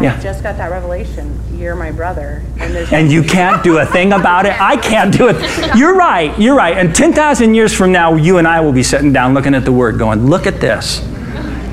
about? 0.02 0.16
Yeah. 0.16 0.22
Just 0.22 0.42
got 0.42 0.56
that 0.56 0.70
revelation. 0.70 1.38
You're 1.56 1.76
my 1.76 1.92
brother, 1.92 2.42
and 2.58 2.74
and 2.92 3.12
you 3.12 3.22
can't 3.36 3.62
do 3.62 3.78
a 3.78 3.86
thing 3.86 4.12
about 4.12 4.46
it. 4.46 4.60
I 4.60 4.76
can't 4.76 5.16
do 5.16 5.28
it. 5.28 5.76
You're 5.76 5.94
right. 5.94 6.36
You're 6.38 6.56
right. 6.56 6.76
And 6.76 6.94
10,000 6.94 7.54
years 7.54 7.74
from 7.74 7.92
now, 7.92 8.14
you 8.14 8.38
and 8.38 8.46
I 8.46 8.60
will 8.60 8.72
be 8.72 8.82
sitting 8.82 9.12
down 9.12 9.34
looking 9.34 9.54
at 9.54 9.64
the 9.64 9.72
word 9.72 9.98
going, 9.98 10.26
look 10.26 10.46
at 10.46 10.60
this. 10.60 11.00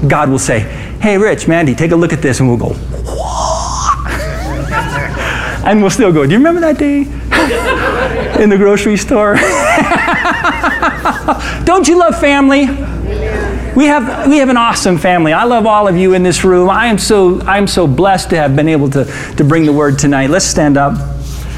God 0.08 0.30
will 0.30 0.40
say, 0.40 0.60
hey, 1.02 1.18
Rich, 1.18 1.48
Mandy, 1.48 1.76
take 1.76 1.92
a 1.92 1.96
look 1.96 2.14
at 2.14 2.22
this. 2.22 2.40
And 2.40 2.48
we'll 2.48 2.58
go, 2.58 2.76
and 5.66 5.82
we'll 5.82 5.90
still 5.90 6.12
go, 6.12 6.26
do 6.26 6.32
you 6.32 6.38
remember 6.38 6.62
that 6.62 6.78
day 6.78 7.00
in 8.42 8.50
the 8.50 8.58
grocery 8.58 8.98
store? 8.98 9.36
Don't 11.66 11.88
you 11.88 11.98
love 11.98 12.20
family? 12.20 12.68
We 13.80 13.86
have, 13.86 14.28
we 14.28 14.40
have 14.40 14.50
an 14.50 14.58
awesome 14.58 14.98
family. 14.98 15.32
I 15.32 15.46
love 15.46 15.66
all 15.66 15.88
of 15.88 15.96
you 15.96 16.14
in 16.14 16.22
this 16.22 16.44
room. 16.44 16.70
I 16.70 16.88
am 16.88 16.98
so, 16.98 17.40
I 17.44 17.58
am 17.58 17.66
so 17.66 17.88
blessed 17.88 18.32
to 18.32 18.36
have 18.36 18.54
been 18.54 18.68
able 18.68 18.90
to, 18.90 19.06
to 19.38 19.44
bring 19.46 19.66
the 19.66 19.72
word 19.72 19.98
tonight. 19.98 20.30
Let's 20.30 20.44
stand 20.44 20.76
up. 20.76 21.19